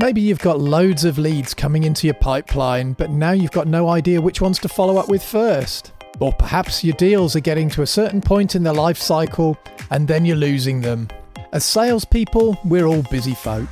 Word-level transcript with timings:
Maybe 0.00 0.22
you've 0.22 0.38
got 0.38 0.58
loads 0.58 1.04
of 1.04 1.18
leads 1.18 1.52
coming 1.52 1.84
into 1.84 2.06
your 2.06 2.14
pipeline, 2.14 2.94
but 2.94 3.10
now 3.10 3.32
you've 3.32 3.50
got 3.50 3.66
no 3.66 3.90
idea 3.90 4.18
which 4.18 4.40
ones 4.40 4.58
to 4.60 4.68
follow 4.68 4.96
up 4.96 5.10
with 5.10 5.22
first. 5.22 5.92
Or 6.20 6.32
perhaps 6.32 6.82
your 6.82 6.96
deals 6.96 7.36
are 7.36 7.40
getting 7.40 7.68
to 7.68 7.82
a 7.82 7.86
certain 7.86 8.22
point 8.22 8.54
in 8.54 8.62
their 8.62 8.72
life 8.72 8.96
cycle 8.96 9.58
and 9.90 10.08
then 10.08 10.24
you're 10.24 10.36
losing 10.36 10.80
them. 10.80 11.08
As 11.52 11.66
salespeople, 11.66 12.58
we're 12.64 12.86
all 12.86 13.02
busy 13.10 13.34
folk. 13.34 13.68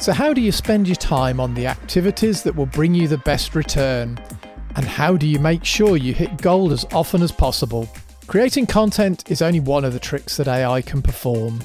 So, 0.00 0.12
how 0.12 0.34
do 0.34 0.42
you 0.42 0.52
spend 0.52 0.86
your 0.86 0.96
time 0.96 1.40
on 1.40 1.54
the 1.54 1.66
activities 1.66 2.42
that 2.42 2.54
will 2.54 2.66
bring 2.66 2.94
you 2.94 3.08
the 3.08 3.16
best 3.18 3.54
return? 3.54 4.18
And 4.76 4.84
how 4.84 5.16
do 5.16 5.26
you 5.26 5.38
make 5.38 5.64
sure 5.64 5.96
you 5.96 6.12
hit 6.12 6.42
gold 6.42 6.72
as 6.72 6.84
often 6.92 7.22
as 7.22 7.32
possible? 7.32 7.88
Creating 8.26 8.66
content 8.66 9.30
is 9.30 9.40
only 9.40 9.60
one 9.60 9.86
of 9.86 9.94
the 9.94 9.98
tricks 9.98 10.36
that 10.36 10.46
AI 10.46 10.82
can 10.82 11.00
perform. 11.00 11.60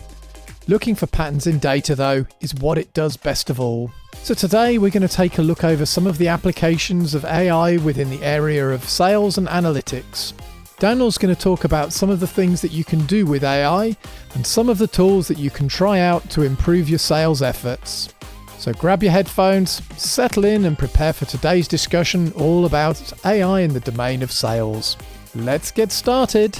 Looking 0.69 0.93
for 0.93 1.07
patterns 1.07 1.47
in 1.47 1.57
data, 1.57 1.95
though, 1.95 2.27
is 2.41 2.53
what 2.53 2.77
it 2.77 2.93
does 2.93 3.17
best 3.17 3.49
of 3.49 3.59
all. 3.59 3.89
So, 4.21 4.35
today 4.35 4.77
we're 4.77 4.91
going 4.91 5.01
to 5.01 5.07
take 5.07 5.39
a 5.39 5.41
look 5.41 5.63
over 5.63 5.83
some 5.83 6.05
of 6.05 6.19
the 6.19 6.27
applications 6.27 7.15
of 7.15 7.25
AI 7.25 7.77
within 7.77 8.11
the 8.11 8.21
area 8.21 8.69
of 8.69 8.87
sales 8.87 9.39
and 9.39 9.47
analytics. 9.47 10.33
Daniel's 10.77 11.17
going 11.17 11.33
to 11.33 11.41
talk 11.41 11.63
about 11.63 11.91
some 11.91 12.11
of 12.11 12.19
the 12.19 12.27
things 12.27 12.61
that 12.61 12.71
you 12.71 12.83
can 12.83 13.03
do 13.07 13.25
with 13.25 13.43
AI 13.43 13.97
and 14.35 14.45
some 14.45 14.69
of 14.69 14.77
the 14.77 14.85
tools 14.85 15.27
that 15.27 15.39
you 15.39 15.49
can 15.49 15.67
try 15.67 16.01
out 16.01 16.29
to 16.29 16.43
improve 16.43 16.87
your 16.87 16.99
sales 16.99 17.41
efforts. 17.41 18.13
So, 18.59 18.71
grab 18.71 19.01
your 19.01 19.11
headphones, 19.11 19.81
settle 19.99 20.45
in, 20.45 20.65
and 20.65 20.77
prepare 20.77 21.13
for 21.13 21.25
today's 21.25 21.67
discussion 21.67 22.31
all 22.33 22.67
about 22.67 23.25
AI 23.25 23.61
in 23.61 23.73
the 23.73 23.79
domain 23.79 24.21
of 24.21 24.31
sales. 24.31 24.97
Let's 25.33 25.71
get 25.71 25.91
started. 25.91 26.59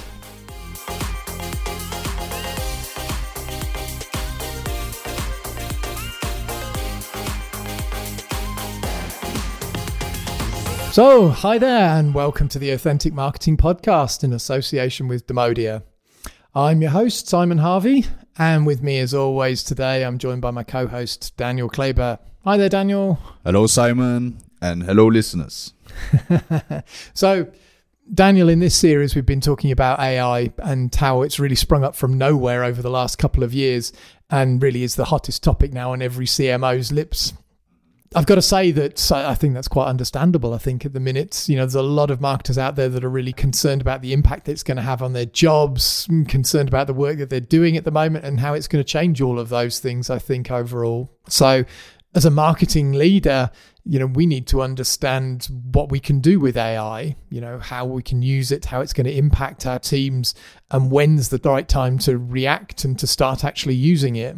So, 11.00 11.30
hi 11.30 11.58
there, 11.58 11.98
and 11.98 12.14
welcome 12.14 12.50
to 12.50 12.60
the 12.60 12.72
Authentic 12.72 13.14
Marketing 13.14 13.56
Podcast 13.56 14.22
in 14.22 14.34
association 14.34 15.08
with 15.08 15.28
Demodia. 15.28 15.84
I'm 16.54 16.82
your 16.82 16.92
host, 16.92 17.30
Simon 17.30 17.60
Harvey, 17.60 18.06
and 18.38 18.68
with 18.68 18.84
me, 18.84 19.00
as 19.00 19.14
always, 19.14 19.64
today 19.64 20.04
I'm 20.04 20.18
joined 20.18 20.42
by 20.42 20.52
my 20.52 20.64
co 20.64 20.88
host, 20.88 21.38
Daniel 21.38 21.70
Kleber. 21.70 22.20
Hi 22.44 22.58
there, 22.58 22.68
Daniel. 22.68 23.18
Hello, 23.46 23.66
Simon, 23.66 24.40
and 24.62 24.84
hello, 24.84 25.08
listeners. 25.08 25.72
so, 27.14 27.48
Daniel, 28.14 28.50
in 28.50 28.60
this 28.60 28.76
series, 28.76 29.16
we've 29.16 29.26
been 29.26 29.40
talking 29.40 29.72
about 29.72 30.02
AI 30.02 30.52
and 30.58 30.94
how 30.94 31.22
it's 31.22 31.40
really 31.40 31.56
sprung 31.56 31.86
up 31.86 31.96
from 31.96 32.18
nowhere 32.18 32.66
over 32.66 32.82
the 32.82 32.92
last 32.92 33.18
couple 33.18 33.42
of 33.42 33.54
years 33.54 33.94
and 34.30 34.62
really 34.62 34.84
is 34.84 34.96
the 34.96 35.06
hottest 35.06 35.44
topic 35.44 35.72
now 35.72 35.94
on 35.94 36.02
every 36.02 36.26
CMO's 36.26 36.92
lips. 36.92 37.32
I've 38.16 38.26
got 38.26 38.36
to 38.36 38.42
say 38.42 38.72
that 38.72 39.12
I 39.12 39.36
think 39.36 39.54
that's 39.54 39.68
quite 39.68 39.86
understandable. 39.86 40.56
I 40.56 40.58
think 40.58 40.84
at 40.84 40.94
the 40.94 41.00
minute, 41.00 41.48
you 41.48 41.56
know, 41.56 41.62
there's 41.62 41.76
a 41.76 41.84
lot 41.84 42.10
of 42.10 42.20
marketers 42.20 42.58
out 42.58 42.76
there 42.76 42.90
that 42.90 43.04
are 43.04 43.10
really 43.10 43.34
concerned 43.34 43.82
about 43.82 44.02
the 44.02 44.14
impact 44.14 44.46
that 44.46 44.54
it's 44.54 44.64
going 44.64 44.78
to 44.78 44.84
have 44.84 45.04
on 45.04 45.14
their 45.14 45.28
jobs, 45.28 46.08
mm, 46.08 46.28
concerned 46.28 46.70
about 46.70 46.88
the 46.88 46.94
work 46.94 47.20
that 47.20 47.30
they're 47.30 47.40
doing 47.40 47.78
at 47.78 47.84
the 47.84 47.92
moment 47.92 48.26
and 48.26 48.40
how 48.40 48.56
it's 48.56 48.68
going 48.68 48.84
to 48.84 48.88
change 48.88 49.22
all 49.22 49.38
of 49.38 49.50
those 49.50 49.80
things, 49.80 50.10
I 50.10 50.18
think, 50.18 50.50
overall. 50.50 51.12
So, 51.28 51.66
as 52.16 52.26
a 52.26 52.32
marketing 52.32 52.94
leader, 52.94 53.52
you 53.86 54.00
know, 54.00 54.08
we 54.08 54.26
need 54.26 54.48
to 54.48 54.64
understand 54.64 55.48
what 55.72 55.92
we 55.92 56.00
can 56.00 56.20
do 56.20 56.40
with 56.40 56.58
AI, 56.58 57.16
you 57.30 57.40
know, 57.40 57.60
how 57.60 57.86
we 57.86 58.02
can 58.02 58.24
use 58.24 58.52
it, 58.52 58.66
how 58.66 58.82
it's 58.82 58.94
going 58.94 59.06
to 59.06 59.16
impact 59.16 59.68
our 59.68 59.78
teams, 59.78 60.34
and 60.72 60.92
when's 60.92 61.30
the 61.30 61.40
right 61.46 61.68
time 61.68 62.00
to 62.00 62.18
react 62.18 62.84
and 62.86 62.98
to 62.98 63.06
start 63.06 63.44
actually 63.44 63.76
using 63.76 64.16
it. 64.16 64.36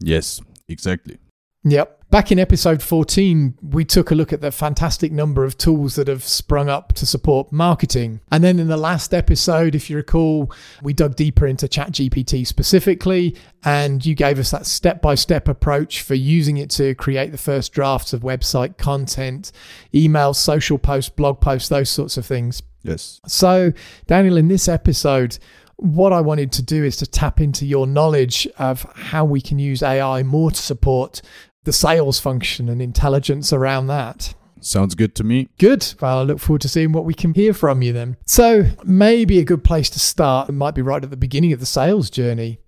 Yes, 0.00 0.40
exactly. 0.68 1.18
Yep. 1.64 1.98
Back 2.10 2.30
in 2.30 2.38
episode 2.38 2.82
14, 2.82 3.56
we 3.62 3.86
took 3.86 4.10
a 4.10 4.14
look 4.14 4.34
at 4.34 4.42
the 4.42 4.52
fantastic 4.52 5.12
number 5.12 5.44
of 5.44 5.56
tools 5.56 5.94
that 5.94 6.08
have 6.08 6.24
sprung 6.24 6.68
up 6.68 6.92
to 6.94 7.06
support 7.06 7.50
marketing. 7.50 8.20
And 8.30 8.44
then 8.44 8.58
in 8.58 8.68
the 8.68 8.76
last 8.76 9.14
episode, 9.14 9.74
if 9.74 9.88
you 9.88 9.96
recall, 9.96 10.52
we 10.82 10.92
dug 10.92 11.16
deeper 11.16 11.46
into 11.46 11.66
ChatGPT 11.68 12.46
specifically, 12.46 13.34
and 13.64 14.04
you 14.04 14.14
gave 14.14 14.38
us 14.38 14.50
that 14.50 14.66
step 14.66 15.00
by 15.00 15.14
step 15.14 15.48
approach 15.48 16.02
for 16.02 16.14
using 16.14 16.58
it 16.58 16.68
to 16.70 16.94
create 16.96 17.32
the 17.32 17.38
first 17.38 17.72
drafts 17.72 18.12
of 18.12 18.20
website 18.20 18.76
content, 18.76 19.50
emails, 19.94 20.36
social 20.36 20.76
posts, 20.76 21.08
blog 21.08 21.40
posts, 21.40 21.70
those 21.70 21.88
sorts 21.88 22.18
of 22.18 22.26
things. 22.26 22.62
Yes. 22.82 23.22
So, 23.26 23.72
Daniel, 24.06 24.36
in 24.36 24.48
this 24.48 24.68
episode, 24.68 25.38
what 25.76 26.12
I 26.12 26.20
wanted 26.20 26.52
to 26.52 26.62
do 26.62 26.84
is 26.84 26.96
to 26.98 27.06
tap 27.06 27.40
into 27.40 27.64
your 27.64 27.86
knowledge 27.86 28.46
of 28.58 28.82
how 28.94 29.24
we 29.24 29.40
can 29.40 29.58
use 29.58 29.82
AI 29.82 30.22
more 30.22 30.50
to 30.50 30.60
support 30.62 31.22
the 31.64 31.72
sales 31.72 32.18
function 32.18 32.68
and 32.68 32.82
intelligence 32.82 33.52
around 33.52 33.86
that. 33.88 34.34
Sounds 34.60 34.94
good 34.94 35.14
to 35.16 35.24
me. 35.24 35.48
Good. 35.58 35.94
Well, 36.00 36.20
I 36.20 36.22
look 36.22 36.38
forward 36.38 36.62
to 36.62 36.68
seeing 36.68 36.92
what 36.92 37.04
we 37.04 37.14
can 37.14 37.34
hear 37.34 37.52
from 37.52 37.82
you 37.82 37.92
then. 37.92 38.16
So, 38.26 38.66
maybe 38.84 39.38
a 39.38 39.44
good 39.44 39.64
place 39.64 39.90
to 39.90 39.98
start 39.98 40.52
might 40.52 40.74
be 40.74 40.82
right 40.82 41.02
at 41.02 41.10
the 41.10 41.16
beginning 41.16 41.52
of 41.52 41.60
the 41.60 41.66
sales 41.66 42.10
journey. 42.10 42.58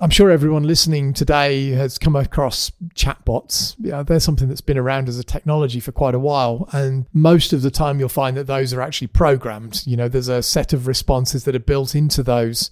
I'm 0.00 0.10
sure 0.10 0.30
everyone 0.30 0.62
listening 0.62 1.12
today 1.12 1.70
has 1.70 1.98
come 1.98 2.14
across 2.14 2.70
chatbots. 2.94 3.74
Yeah, 3.80 4.04
they're 4.04 4.20
something 4.20 4.46
that's 4.46 4.60
been 4.60 4.78
around 4.78 5.08
as 5.08 5.18
a 5.18 5.24
technology 5.24 5.80
for 5.80 5.90
quite 5.90 6.14
a 6.14 6.20
while. 6.20 6.68
And 6.72 7.06
most 7.12 7.52
of 7.52 7.62
the 7.62 7.70
time, 7.70 7.98
you'll 7.98 8.08
find 8.08 8.36
that 8.36 8.46
those 8.46 8.72
are 8.72 8.80
actually 8.80 9.08
programmed. 9.08 9.82
You 9.86 9.96
know, 9.96 10.08
there's 10.08 10.28
a 10.28 10.40
set 10.40 10.72
of 10.72 10.86
responses 10.86 11.44
that 11.44 11.56
are 11.56 11.60
built 11.60 11.96
into 11.96 12.22
those 12.22 12.70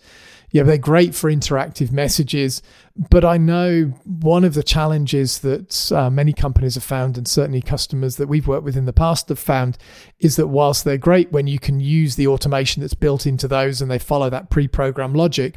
yeah, 0.51 0.62
they're 0.62 0.79
great 0.79 1.15
for 1.15 1.31
interactive 1.31 1.93
messages. 1.93 2.62
But 3.11 3.25
I 3.25 3.37
know 3.37 3.93
one 4.05 4.45
of 4.45 4.55
the 4.55 4.62
challenges 4.62 5.41
that 5.41 5.93
uh, 5.93 6.09
many 6.09 6.33
companies 6.33 6.75
have 6.75 6.84
found, 6.84 7.19
and 7.19 7.29
certainly 7.29 7.61
customers 7.61 8.17
that 8.17 8.29
we've 8.29 8.47
worked 8.47 8.65
with 8.65 8.77
in 8.77 8.87
the 8.87 8.93
past 8.93 9.29
have 9.29 9.39
found, 9.39 9.77
is 10.19 10.37
that 10.37 10.49
whilst 10.49 10.85
they're 10.85 10.97
great 10.97 11.31
when 11.33 11.47
you 11.47 11.59
can 11.59 11.81
use 11.81 12.17
the 12.17 12.27
automation 12.27 12.81
that's 12.81 12.95
built 12.95 13.27
into 13.27 13.47
those 13.47 13.83
and 13.83 13.91
they 13.91 13.99
follow 13.99 14.31
that 14.31 14.49
pre 14.51 14.67
programmed 14.67 15.17
logic, 15.17 15.56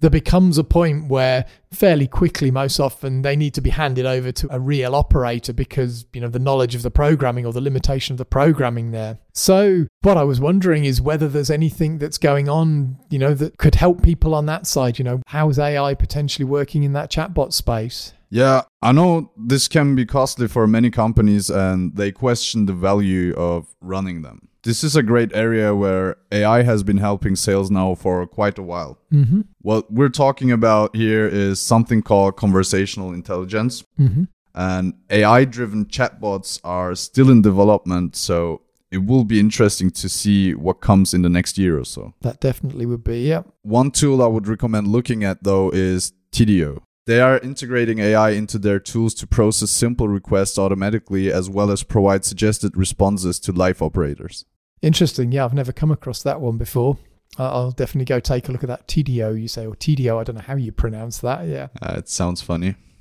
there 0.00 0.10
becomes 0.10 0.58
a 0.58 0.64
point 0.64 1.08
where 1.08 1.44
fairly 1.70 2.06
quickly 2.06 2.50
most 2.50 2.80
often 2.80 3.22
they 3.22 3.36
need 3.36 3.54
to 3.54 3.60
be 3.60 3.70
handed 3.70 4.06
over 4.06 4.32
to 4.32 4.48
a 4.50 4.58
real 4.58 4.94
operator 4.94 5.52
because 5.52 6.06
you 6.12 6.20
know 6.20 6.28
the 6.28 6.38
knowledge 6.38 6.74
of 6.74 6.82
the 6.82 6.90
programming 6.90 7.46
or 7.46 7.52
the 7.52 7.60
limitation 7.60 8.14
of 8.14 8.18
the 8.18 8.24
programming 8.24 8.90
there. 8.90 9.18
So 9.32 9.86
what 10.02 10.16
i 10.16 10.24
was 10.24 10.40
wondering 10.40 10.84
is 10.84 11.00
whether 11.00 11.28
there's 11.28 11.50
anything 11.50 11.98
that's 11.98 12.18
going 12.18 12.48
on 12.48 12.96
you 13.10 13.18
know 13.18 13.34
that 13.34 13.58
could 13.58 13.74
help 13.74 14.02
people 14.02 14.34
on 14.34 14.46
that 14.46 14.66
side. 14.66 14.98
You 14.98 15.04
know 15.04 15.22
how 15.26 15.48
is 15.48 15.58
ai 15.58 15.94
potentially 15.94 16.44
working 16.44 16.82
in 16.82 16.92
that 16.94 17.10
chatbot 17.10 17.52
space? 17.52 18.12
Yeah, 18.32 18.62
I 18.80 18.92
know 18.92 19.32
this 19.36 19.66
can 19.66 19.96
be 19.96 20.06
costly 20.06 20.46
for 20.46 20.66
many 20.68 20.90
companies 20.90 21.50
and 21.50 21.96
they 21.96 22.12
question 22.12 22.66
the 22.66 22.72
value 22.72 23.34
of 23.34 23.74
running 23.80 24.22
them. 24.22 24.48
This 24.62 24.84
is 24.84 24.94
a 24.94 25.02
great 25.02 25.32
area 25.34 25.74
where 25.74 26.16
AI 26.30 26.62
has 26.62 26.82
been 26.82 26.98
helping 26.98 27.34
sales 27.34 27.70
now 27.70 27.94
for 27.94 28.26
quite 28.26 28.58
a 28.58 28.62
while. 28.62 28.98
Mm-hmm. 29.12 29.42
What 29.62 29.90
we're 29.90 30.10
talking 30.10 30.52
about 30.52 30.94
here 30.94 31.26
is 31.26 31.60
something 31.60 32.02
called 32.02 32.36
conversational 32.36 33.12
intelligence. 33.12 33.84
Mm-hmm. 33.98 34.24
And 34.54 34.94
AI 35.08 35.44
driven 35.44 35.86
chatbots 35.86 36.60
are 36.64 36.94
still 36.94 37.30
in 37.30 37.40
development. 37.40 38.16
So 38.16 38.62
it 38.90 38.98
will 38.98 39.24
be 39.24 39.40
interesting 39.40 39.90
to 39.92 40.08
see 40.08 40.54
what 40.54 40.80
comes 40.80 41.14
in 41.14 41.22
the 41.22 41.28
next 41.28 41.56
year 41.56 41.78
or 41.78 41.84
so. 41.84 42.12
That 42.20 42.40
definitely 42.40 42.86
would 42.86 43.04
be, 43.04 43.20
yeah. 43.20 43.42
One 43.62 43.90
tool 43.90 44.22
I 44.22 44.26
would 44.26 44.48
recommend 44.48 44.88
looking 44.88 45.24
at 45.24 45.44
though 45.44 45.70
is 45.70 46.12
Tidio. 46.32 46.82
They 47.10 47.20
are 47.20 47.40
integrating 47.40 47.98
AI 47.98 48.30
into 48.30 48.56
their 48.56 48.78
tools 48.78 49.14
to 49.14 49.26
process 49.26 49.72
simple 49.72 50.06
requests 50.06 50.56
automatically 50.56 51.32
as 51.32 51.50
well 51.50 51.72
as 51.72 51.82
provide 51.82 52.24
suggested 52.24 52.76
responses 52.76 53.40
to 53.40 53.50
live 53.50 53.82
operators. 53.82 54.44
Interesting. 54.80 55.32
Yeah, 55.32 55.44
I've 55.44 55.52
never 55.52 55.72
come 55.72 55.90
across 55.90 56.22
that 56.22 56.40
one 56.40 56.56
before. 56.56 56.98
I'll 57.36 57.72
definitely 57.72 58.04
go 58.04 58.20
take 58.20 58.48
a 58.48 58.52
look 58.52 58.62
at 58.62 58.68
that 58.68 58.86
TDO 58.86 59.42
you 59.42 59.48
say, 59.48 59.66
or 59.66 59.74
TDO. 59.74 60.20
I 60.20 60.22
don't 60.22 60.36
know 60.36 60.42
how 60.42 60.54
you 60.54 60.70
pronounce 60.70 61.18
that. 61.18 61.48
Yeah. 61.48 61.66
Uh, 61.82 61.96
it 61.98 62.08
sounds 62.08 62.42
funny. 62.42 62.76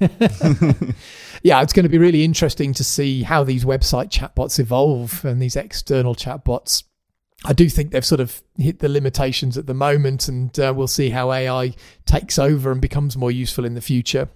yeah, 1.44 1.62
it's 1.62 1.74
going 1.74 1.84
to 1.84 1.88
be 1.88 2.00
really 2.00 2.24
interesting 2.24 2.74
to 2.74 2.84
see 2.84 3.22
how 3.22 3.44
these 3.44 3.63
website 3.63 4.10
chatbots 4.10 4.57
evolve 4.57 5.24
and 5.24 5.39
these 5.39 5.56
external 5.56 6.16
chatbots. 6.16 6.81
I 7.45 7.53
do 7.53 7.69
think 7.69 7.91
they've 7.91 8.06
sort 8.06 8.19
of 8.19 8.41
hit 8.57 8.80
the 8.80 8.89
limitations 8.89 9.57
at 9.57 9.65
the 9.65 9.74
moment, 9.74 10.27
and 10.27 10.57
uh, 10.59 10.74
we'll 10.75 10.88
see 10.88 11.09
how 11.09 11.31
AI 11.31 11.74
takes 12.06 12.38
over 12.38 12.71
and 12.71 12.81
becomes 12.81 13.15
more 13.15 13.31
useful 13.31 13.63
in 13.65 13.75
the 13.75 13.81
future. 13.81 14.30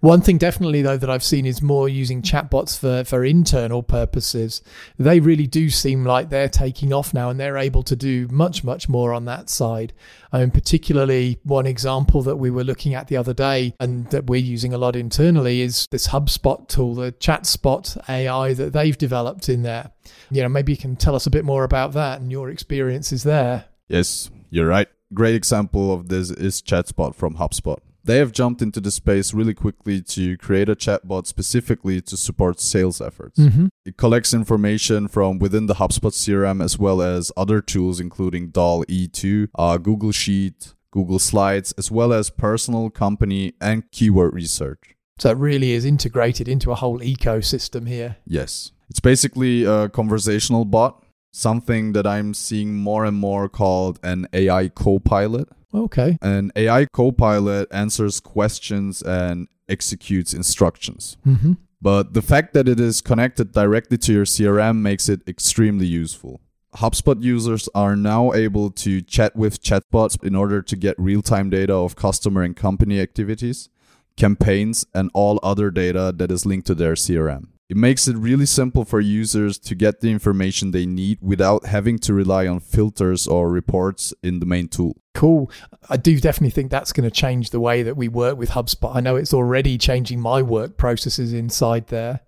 One 0.00 0.20
thing 0.20 0.38
definitely 0.38 0.82
though 0.82 0.96
that 0.96 1.10
I've 1.10 1.22
seen 1.22 1.46
is 1.46 1.62
more 1.62 1.88
using 1.88 2.22
chatbots 2.22 2.78
for, 2.78 3.04
for 3.04 3.24
internal 3.24 3.82
purposes. 3.82 4.62
They 4.98 5.20
really 5.20 5.46
do 5.46 5.70
seem 5.70 6.04
like 6.04 6.28
they're 6.28 6.48
taking 6.48 6.92
off 6.92 7.14
now 7.14 7.30
and 7.30 7.38
they're 7.38 7.56
able 7.56 7.82
to 7.84 7.96
do 7.96 8.28
much, 8.30 8.64
much 8.64 8.88
more 8.88 9.12
on 9.12 9.24
that 9.26 9.48
side. 9.48 9.92
I 10.32 10.40
mean, 10.40 10.50
particularly 10.50 11.38
one 11.44 11.66
example 11.66 12.22
that 12.22 12.36
we 12.36 12.50
were 12.50 12.64
looking 12.64 12.94
at 12.94 13.08
the 13.08 13.16
other 13.16 13.34
day 13.34 13.74
and 13.78 14.08
that 14.10 14.26
we're 14.26 14.40
using 14.40 14.72
a 14.72 14.78
lot 14.78 14.96
internally 14.96 15.60
is 15.60 15.86
this 15.90 16.08
HubSpot 16.08 16.66
tool, 16.68 16.94
the 16.94 17.12
ChatSpot 17.12 18.08
AI 18.08 18.54
that 18.54 18.72
they've 18.72 18.96
developed 18.96 19.48
in 19.48 19.62
there. 19.62 19.90
You 20.30 20.42
know, 20.42 20.48
maybe 20.48 20.72
you 20.72 20.78
can 20.78 20.96
tell 20.96 21.14
us 21.14 21.26
a 21.26 21.30
bit 21.30 21.44
more 21.44 21.64
about 21.64 21.92
that 21.92 22.20
and 22.20 22.30
your 22.30 22.50
experiences 22.50 23.22
there. 23.24 23.66
Yes, 23.88 24.30
you're 24.50 24.66
right. 24.66 24.88
Great 25.12 25.34
example 25.34 25.92
of 25.92 26.08
this 26.08 26.30
is 26.30 26.62
ChatSpot 26.62 27.14
from 27.14 27.36
HubSpot. 27.36 27.78
They 28.04 28.18
have 28.18 28.32
jumped 28.32 28.62
into 28.62 28.80
the 28.80 28.90
space 28.90 29.32
really 29.32 29.54
quickly 29.54 30.02
to 30.02 30.36
create 30.36 30.68
a 30.68 30.74
chatbot 30.74 31.26
specifically 31.26 32.00
to 32.02 32.16
support 32.16 32.60
sales 32.60 33.00
efforts. 33.00 33.38
Mm-hmm. 33.38 33.66
It 33.84 33.96
collects 33.96 34.34
information 34.34 35.06
from 35.08 35.38
within 35.38 35.66
the 35.66 35.74
HubSpot 35.74 36.10
CRM 36.10 36.62
as 36.62 36.78
well 36.78 37.00
as 37.00 37.30
other 37.36 37.60
tools, 37.60 38.00
including 38.00 38.48
DALL-E 38.48 39.08
2, 39.08 39.48
uh, 39.54 39.76
Google 39.78 40.12
Sheet, 40.12 40.74
Google 40.90 41.18
Slides, 41.18 41.72
as 41.78 41.90
well 41.90 42.12
as 42.12 42.28
personal, 42.28 42.90
company, 42.90 43.54
and 43.60 43.90
keyword 43.92 44.34
research. 44.34 44.94
So 45.18 45.30
it 45.30 45.36
really 45.36 45.72
is 45.72 45.84
integrated 45.84 46.48
into 46.48 46.72
a 46.72 46.74
whole 46.74 46.98
ecosystem 46.98 47.86
here. 47.86 48.16
Yes. 48.26 48.72
It's 48.90 49.00
basically 49.00 49.64
a 49.64 49.88
conversational 49.88 50.64
bot, 50.64 51.02
something 51.32 51.92
that 51.92 52.06
I'm 52.06 52.34
seeing 52.34 52.74
more 52.74 53.04
and 53.04 53.16
more 53.16 53.48
called 53.48 54.00
an 54.02 54.26
AI 54.32 54.68
co 54.68 54.98
pilot. 54.98 55.48
Okay. 55.74 56.18
An 56.20 56.52
AI 56.56 56.86
co 56.92 57.12
pilot 57.12 57.68
answers 57.72 58.20
questions 58.20 59.02
and 59.02 59.48
executes 59.68 60.34
instructions. 60.34 61.16
Mm-hmm. 61.26 61.54
But 61.80 62.14
the 62.14 62.22
fact 62.22 62.54
that 62.54 62.68
it 62.68 62.78
is 62.78 63.00
connected 63.00 63.52
directly 63.52 63.98
to 63.98 64.12
your 64.12 64.24
CRM 64.24 64.78
makes 64.78 65.08
it 65.08 65.20
extremely 65.26 65.86
useful. 65.86 66.40
HubSpot 66.76 67.22
users 67.22 67.68
are 67.74 67.96
now 67.96 68.32
able 68.32 68.70
to 68.70 69.02
chat 69.02 69.36
with 69.36 69.62
chatbots 69.62 70.22
in 70.24 70.34
order 70.34 70.62
to 70.62 70.76
get 70.76 70.94
real 70.98 71.20
time 71.20 71.50
data 71.50 71.74
of 71.74 71.96
customer 71.96 72.42
and 72.42 72.56
company 72.56 73.00
activities, 73.00 73.68
campaigns, 74.16 74.86
and 74.94 75.10
all 75.12 75.38
other 75.42 75.70
data 75.70 76.14
that 76.16 76.30
is 76.30 76.46
linked 76.46 76.66
to 76.68 76.74
their 76.74 76.94
CRM. 76.94 77.48
It 77.72 77.78
makes 77.78 78.06
it 78.06 78.18
really 78.18 78.44
simple 78.44 78.84
for 78.84 79.00
users 79.00 79.56
to 79.60 79.74
get 79.74 80.02
the 80.02 80.10
information 80.10 80.72
they 80.72 80.84
need 80.84 81.16
without 81.22 81.64
having 81.64 81.98
to 82.00 82.12
rely 82.12 82.46
on 82.46 82.60
filters 82.60 83.26
or 83.26 83.48
reports 83.48 84.12
in 84.22 84.40
the 84.40 84.44
main 84.44 84.68
tool. 84.68 84.98
Cool. 85.14 85.50
I 85.88 85.96
do 85.96 86.20
definitely 86.20 86.50
think 86.50 86.70
that's 86.70 86.92
going 86.92 87.08
to 87.08 87.10
change 87.10 87.48
the 87.48 87.60
way 87.60 87.82
that 87.82 87.96
we 87.96 88.08
work 88.08 88.36
with 88.36 88.50
HubSpot. 88.50 88.94
I 88.94 89.00
know 89.00 89.16
it's 89.16 89.32
already 89.32 89.78
changing 89.78 90.20
my 90.20 90.42
work 90.42 90.76
processes 90.76 91.32
inside 91.32 91.86
there. 91.86 92.20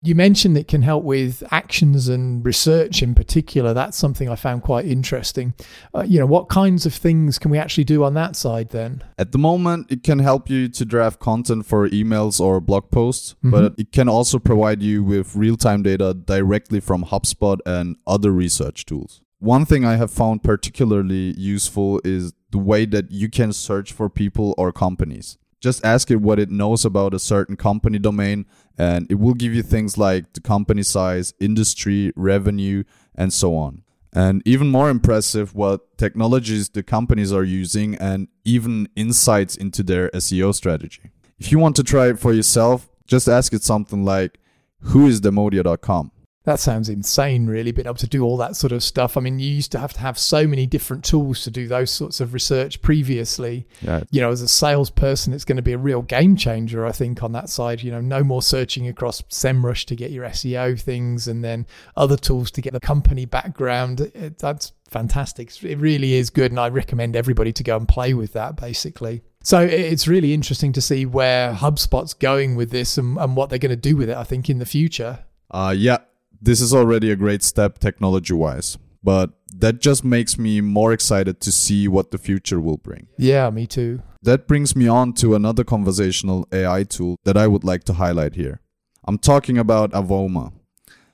You 0.00 0.14
mentioned 0.14 0.56
it 0.56 0.68
can 0.68 0.82
help 0.82 1.02
with 1.02 1.42
actions 1.50 2.08
and 2.08 2.44
research 2.44 3.02
in 3.02 3.16
particular. 3.16 3.74
That's 3.74 3.96
something 3.96 4.28
I 4.28 4.36
found 4.36 4.62
quite 4.62 4.86
interesting. 4.86 5.54
Uh, 5.92 6.04
you 6.06 6.20
know, 6.20 6.26
what 6.26 6.48
kinds 6.48 6.86
of 6.86 6.94
things 6.94 7.36
can 7.38 7.50
we 7.50 7.58
actually 7.58 7.82
do 7.84 8.04
on 8.04 8.14
that 8.14 8.36
side 8.36 8.70
then? 8.70 9.02
At 9.18 9.32
the 9.32 9.38
moment, 9.38 9.90
it 9.90 10.04
can 10.04 10.20
help 10.20 10.48
you 10.48 10.68
to 10.68 10.84
draft 10.84 11.18
content 11.18 11.66
for 11.66 11.88
emails 11.88 12.40
or 12.40 12.60
blog 12.60 12.92
posts, 12.92 13.34
but 13.42 13.74
it 13.76 13.90
can 13.90 14.08
also 14.08 14.38
provide 14.38 14.82
you 14.82 15.02
with 15.02 15.34
real 15.34 15.56
time 15.56 15.82
data 15.82 16.14
directly 16.14 16.78
from 16.78 17.04
HubSpot 17.04 17.58
and 17.66 17.96
other 18.06 18.30
research 18.30 18.86
tools. 18.86 19.20
One 19.40 19.64
thing 19.64 19.84
I 19.84 19.96
have 19.96 20.10
found 20.10 20.42
particularly 20.42 21.34
useful 21.36 22.00
is 22.04 22.32
the 22.50 22.58
way 22.58 22.86
that 22.86 23.10
you 23.10 23.28
can 23.28 23.52
search 23.52 23.92
for 23.92 24.08
people 24.08 24.54
or 24.58 24.72
companies. 24.72 25.38
Just 25.60 25.84
ask 25.84 26.10
it 26.10 26.20
what 26.20 26.38
it 26.38 26.50
knows 26.50 26.84
about 26.84 27.14
a 27.14 27.18
certain 27.18 27.56
company 27.56 27.98
domain, 27.98 28.46
and 28.76 29.06
it 29.10 29.16
will 29.16 29.34
give 29.34 29.54
you 29.54 29.62
things 29.62 29.98
like 29.98 30.32
the 30.32 30.40
company 30.40 30.82
size, 30.82 31.34
industry, 31.40 32.12
revenue, 32.14 32.84
and 33.14 33.32
so 33.32 33.56
on. 33.56 33.82
And 34.12 34.42
even 34.46 34.68
more 34.68 34.88
impressive, 34.88 35.54
what 35.54 35.98
technologies 35.98 36.68
the 36.70 36.82
companies 36.82 37.32
are 37.32 37.44
using, 37.44 37.96
and 37.96 38.28
even 38.44 38.88
insights 38.96 39.56
into 39.56 39.82
their 39.82 40.10
SEO 40.10 40.54
strategy. 40.54 41.10
If 41.38 41.52
you 41.52 41.58
want 41.58 41.76
to 41.76 41.82
try 41.82 42.08
it 42.08 42.18
for 42.18 42.32
yourself, 42.32 42.88
just 43.06 43.28
ask 43.28 43.52
it 43.52 43.62
something 43.62 44.04
like, 44.04 44.38
Who 44.80 45.06
is 45.06 45.20
Demodia.com? 45.20 46.12
That 46.48 46.60
sounds 46.60 46.88
insane, 46.88 47.46
really, 47.46 47.72
being 47.72 47.84
able 47.84 47.96
to 47.96 48.06
do 48.06 48.24
all 48.24 48.38
that 48.38 48.56
sort 48.56 48.72
of 48.72 48.82
stuff. 48.82 49.18
I 49.18 49.20
mean, 49.20 49.38
you 49.38 49.50
used 49.50 49.70
to 49.72 49.78
have 49.78 49.92
to 49.92 50.00
have 50.00 50.18
so 50.18 50.46
many 50.46 50.64
different 50.64 51.04
tools 51.04 51.42
to 51.42 51.50
do 51.50 51.68
those 51.68 51.90
sorts 51.90 52.20
of 52.20 52.32
research 52.32 52.80
previously. 52.80 53.66
Yeah, 53.82 54.04
You 54.10 54.22
know, 54.22 54.30
as 54.30 54.40
a 54.40 54.48
salesperson, 54.48 55.34
it's 55.34 55.44
going 55.44 55.56
to 55.56 55.62
be 55.62 55.74
a 55.74 55.78
real 55.78 56.00
game 56.00 56.36
changer, 56.36 56.86
I 56.86 56.92
think, 56.92 57.22
on 57.22 57.32
that 57.32 57.50
side. 57.50 57.82
You 57.82 57.90
know, 57.90 58.00
no 58.00 58.24
more 58.24 58.40
searching 58.40 58.88
across 58.88 59.20
SEMrush 59.24 59.84
to 59.88 59.94
get 59.94 60.10
your 60.10 60.24
SEO 60.24 60.80
things 60.80 61.28
and 61.28 61.44
then 61.44 61.66
other 61.98 62.16
tools 62.16 62.50
to 62.52 62.62
get 62.62 62.72
the 62.72 62.80
company 62.80 63.26
background. 63.26 64.00
It, 64.00 64.38
that's 64.38 64.72
fantastic. 64.88 65.62
It 65.62 65.76
really 65.76 66.14
is 66.14 66.30
good. 66.30 66.50
And 66.50 66.58
I 66.58 66.70
recommend 66.70 67.14
everybody 67.14 67.52
to 67.52 67.62
go 67.62 67.76
and 67.76 67.86
play 67.86 68.14
with 68.14 68.32
that, 68.32 68.56
basically. 68.56 69.20
So 69.42 69.60
it's 69.60 70.08
really 70.08 70.32
interesting 70.32 70.72
to 70.72 70.80
see 70.80 71.04
where 71.04 71.52
HubSpot's 71.52 72.14
going 72.14 72.56
with 72.56 72.70
this 72.70 72.96
and, 72.96 73.18
and 73.18 73.36
what 73.36 73.50
they're 73.50 73.58
going 73.58 73.68
to 73.68 73.76
do 73.76 73.98
with 73.98 74.08
it, 74.08 74.16
I 74.16 74.24
think, 74.24 74.48
in 74.48 74.60
the 74.60 74.64
future. 74.64 75.18
Uh, 75.50 75.74
yeah, 75.76 75.98
this 76.40 76.60
is 76.60 76.74
already 76.74 77.10
a 77.10 77.16
great 77.16 77.42
step 77.42 77.78
technology 77.78 78.34
wise, 78.34 78.78
but 79.02 79.30
that 79.54 79.80
just 79.80 80.04
makes 80.04 80.38
me 80.38 80.60
more 80.60 80.92
excited 80.92 81.40
to 81.40 81.52
see 81.52 81.88
what 81.88 82.10
the 82.10 82.18
future 82.18 82.60
will 82.60 82.76
bring. 82.76 83.08
Yeah, 83.16 83.50
me 83.50 83.66
too. 83.66 84.02
That 84.22 84.46
brings 84.46 84.76
me 84.76 84.88
on 84.88 85.12
to 85.14 85.34
another 85.34 85.64
conversational 85.64 86.46
AI 86.52 86.84
tool 86.84 87.16
that 87.24 87.36
I 87.36 87.46
would 87.46 87.64
like 87.64 87.84
to 87.84 87.94
highlight 87.94 88.34
here. 88.34 88.60
I'm 89.04 89.18
talking 89.18 89.58
about 89.58 89.92
Avoma. 89.92 90.52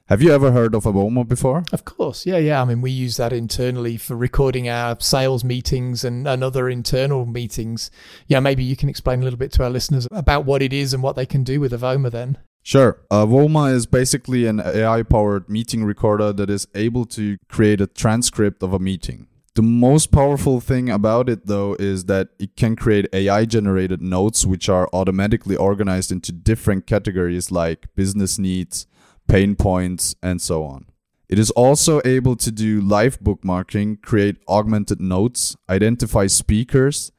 Have 0.08 0.20
you 0.20 0.32
ever 0.32 0.52
heard 0.52 0.74
of 0.74 0.84
Avoma 0.84 1.26
before? 1.26 1.64
Of 1.72 1.86
course. 1.86 2.26
Yeah, 2.26 2.36
yeah. 2.36 2.60
I 2.60 2.66
mean, 2.66 2.82
we 2.82 2.90
use 2.90 3.16
that 3.16 3.32
internally 3.32 3.96
for 3.96 4.14
recording 4.14 4.68
our 4.68 5.00
sales 5.00 5.44
meetings 5.44 6.04
and, 6.04 6.28
and 6.28 6.44
other 6.44 6.68
internal 6.68 7.24
meetings. 7.24 7.90
Yeah, 8.26 8.40
maybe 8.40 8.62
you 8.64 8.76
can 8.76 8.90
explain 8.90 9.20
a 9.20 9.24
little 9.24 9.38
bit 9.38 9.50
to 9.52 9.64
our 9.64 9.70
listeners 9.70 10.06
about 10.10 10.44
what 10.44 10.60
it 10.60 10.74
is 10.74 10.92
and 10.92 11.02
what 11.02 11.16
they 11.16 11.24
can 11.24 11.42
do 11.42 11.58
with 11.58 11.72
Avoma 11.72 12.10
then. 12.10 12.36
Sure. 12.64 12.98
Uh, 13.10 13.26
Avoma 13.26 13.70
is 13.74 13.84
basically 13.84 14.46
an 14.46 14.58
AI 14.58 15.02
powered 15.02 15.50
meeting 15.50 15.84
recorder 15.84 16.32
that 16.32 16.48
is 16.48 16.66
able 16.74 17.04
to 17.04 17.36
create 17.46 17.78
a 17.78 17.86
transcript 17.86 18.62
of 18.62 18.72
a 18.72 18.78
meeting. 18.78 19.28
The 19.54 19.62
most 19.62 20.10
powerful 20.10 20.60
thing 20.60 20.88
about 20.88 21.28
it, 21.28 21.46
though, 21.46 21.76
is 21.78 22.06
that 22.06 22.30
it 22.38 22.56
can 22.56 22.74
create 22.74 23.06
AI 23.12 23.44
generated 23.44 24.00
notes 24.00 24.46
which 24.46 24.70
are 24.70 24.88
automatically 24.94 25.56
organized 25.56 26.10
into 26.10 26.32
different 26.32 26.86
categories 26.86 27.52
like 27.52 27.94
business 27.94 28.38
needs, 28.38 28.86
pain 29.28 29.56
points, 29.56 30.14
and 30.22 30.40
so 30.40 30.64
on. 30.64 30.86
It 31.28 31.38
is 31.38 31.50
also 31.50 32.00
able 32.06 32.34
to 32.36 32.50
do 32.50 32.80
live 32.80 33.20
bookmarking, 33.20 34.00
create 34.00 34.38
augmented 34.48 35.02
notes, 35.02 35.54
identify 35.68 36.28
speakers, 36.28 37.12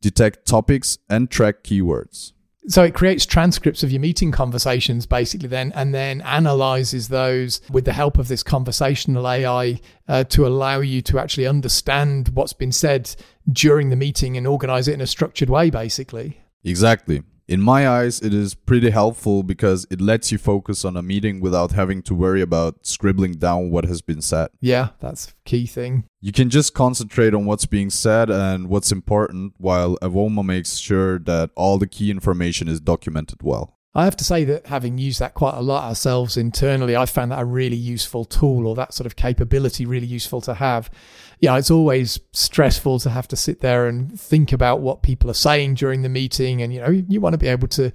detect 0.00 0.46
topics, 0.46 0.98
and 1.10 1.28
track 1.28 1.64
keywords. 1.64 2.32
So 2.68 2.84
it 2.84 2.94
creates 2.94 3.26
transcripts 3.26 3.82
of 3.82 3.90
your 3.90 4.00
meeting 4.00 4.30
conversations 4.30 5.04
basically 5.04 5.48
then 5.48 5.72
and 5.74 5.92
then 5.92 6.20
analyzes 6.20 7.08
those 7.08 7.60
with 7.70 7.84
the 7.84 7.92
help 7.92 8.18
of 8.18 8.28
this 8.28 8.44
conversational 8.44 9.28
AI 9.28 9.80
uh, 10.06 10.24
to 10.24 10.46
allow 10.46 10.78
you 10.78 11.02
to 11.02 11.18
actually 11.18 11.46
understand 11.48 12.30
what's 12.34 12.52
been 12.52 12.70
said 12.70 13.14
during 13.50 13.90
the 13.90 13.96
meeting 13.96 14.36
and 14.36 14.46
organize 14.46 14.86
it 14.86 14.94
in 14.94 15.00
a 15.00 15.06
structured 15.08 15.50
way 15.50 15.70
basically. 15.70 16.41
Exactly. 16.64 17.22
In 17.48 17.60
my 17.60 17.88
eyes, 17.88 18.20
it 18.20 18.32
is 18.32 18.54
pretty 18.54 18.90
helpful 18.90 19.42
because 19.42 19.86
it 19.90 20.00
lets 20.00 20.30
you 20.30 20.38
focus 20.38 20.84
on 20.84 20.96
a 20.96 21.02
meeting 21.02 21.40
without 21.40 21.72
having 21.72 22.00
to 22.02 22.14
worry 22.14 22.40
about 22.40 22.86
scribbling 22.86 23.34
down 23.34 23.70
what 23.70 23.84
has 23.84 24.00
been 24.00 24.22
said. 24.22 24.48
Yeah, 24.60 24.90
that's 25.00 25.28
a 25.28 25.32
key 25.44 25.66
thing. 25.66 26.04
You 26.20 26.32
can 26.32 26.50
just 26.50 26.72
concentrate 26.72 27.34
on 27.34 27.44
what's 27.44 27.66
being 27.66 27.90
said 27.90 28.30
and 28.30 28.68
what's 28.68 28.92
important, 28.92 29.54
while 29.58 29.98
Avoma 29.98 30.44
makes 30.44 30.76
sure 30.76 31.18
that 31.18 31.50
all 31.56 31.78
the 31.78 31.88
key 31.88 32.10
information 32.10 32.68
is 32.68 32.80
documented 32.80 33.42
well. 33.42 33.76
I 33.94 34.04
have 34.04 34.16
to 34.16 34.24
say 34.24 34.44
that 34.44 34.68
having 34.68 34.96
used 34.96 35.18
that 35.18 35.34
quite 35.34 35.54
a 35.54 35.60
lot 35.60 35.84
ourselves 35.84 36.38
internally, 36.38 36.96
I 36.96 37.04
found 37.04 37.32
that 37.32 37.40
a 37.40 37.44
really 37.44 37.76
useful 37.76 38.24
tool 38.24 38.66
or 38.66 38.74
that 38.76 38.94
sort 38.94 39.04
of 39.06 39.16
capability 39.16 39.84
really 39.84 40.06
useful 40.06 40.40
to 40.42 40.54
have. 40.54 40.90
Yeah, 41.42 41.58
it's 41.58 41.72
always 41.72 42.20
stressful 42.30 43.00
to 43.00 43.10
have 43.10 43.26
to 43.26 43.34
sit 43.34 43.62
there 43.62 43.88
and 43.88 44.18
think 44.18 44.52
about 44.52 44.78
what 44.80 45.02
people 45.02 45.28
are 45.28 45.34
saying 45.34 45.74
during 45.74 46.02
the 46.02 46.08
meeting. 46.08 46.62
And, 46.62 46.72
you 46.72 46.80
know, 46.80 46.90
you 46.90 47.20
want 47.20 47.34
to 47.34 47.38
be 47.38 47.48
able 47.48 47.66
to 47.68 47.90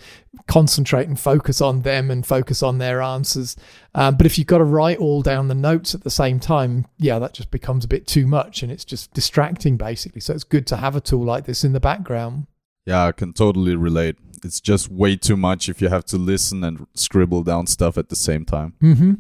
concentrate 0.50 1.08
and 1.08 1.18
focus 1.18 1.62
on 1.62 1.84
them 1.84 2.12
and 2.12 2.28
focus 2.28 2.62
on 2.62 2.78
their 2.78 3.02
answers. 3.02 3.56
Um, 3.96 4.18
but 4.18 4.26
if 4.26 4.38
you've 4.38 4.48
got 4.48 4.58
to 4.58 4.66
write 4.66 4.98
all 4.98 5.22
down 5.22 5.48
the 5.48 5.56
notes 5.56 5.96
at 5.96 6.04
the 6.04 6.10
same 6.10 6.42
time, 6.42 6.88
yeah, 6.98 7.20
that 7.20 7.34
just 7.34 7.50
becomes 7.50 7.86
a 7.86 7.88
bit 7.88 8.06
too 8.06 8.28
much 8.28 8.64
and 8.64 8.72
it's 8.72 8.84
just 8.84 9.14
distracting 9.14 9.78
basically. 9.78 10.20
So 10.20 10.34
it's 10.34 10.44
good 10.44 10.68
to 10.68 10.76
have 10.76 10.98
a 10.98 11.02
tool 11.02 11.24
like 11.24 11.46
this 11.46 11.64
in 11.64 11.72
the 11.72 11.80
background. 11.80 12.48
Yeah, 12.86 13.06
I 13.06 13.14
can 13.14 13.32
totally 13.32 13.78
relate. 13.78 14.18
It's 14.44 14.62
just 14.62 14.90
way 14.92 15.16
too 15.16 15.36
much 15.38 15.68
if 15.70 15.82
you 15.82 15.90
have 15.90 16.06
to 16.06 16.18
listen 16.18 16.64
and 16.64 16.86
scribble 16.94 17.44
down 17.44 17.68
stuff 17.68 17.98
at 17.98 18.10
the 18.10 18.16
same 18.16 18.46
time. 18.46 18.74
hmm 18.80 19.14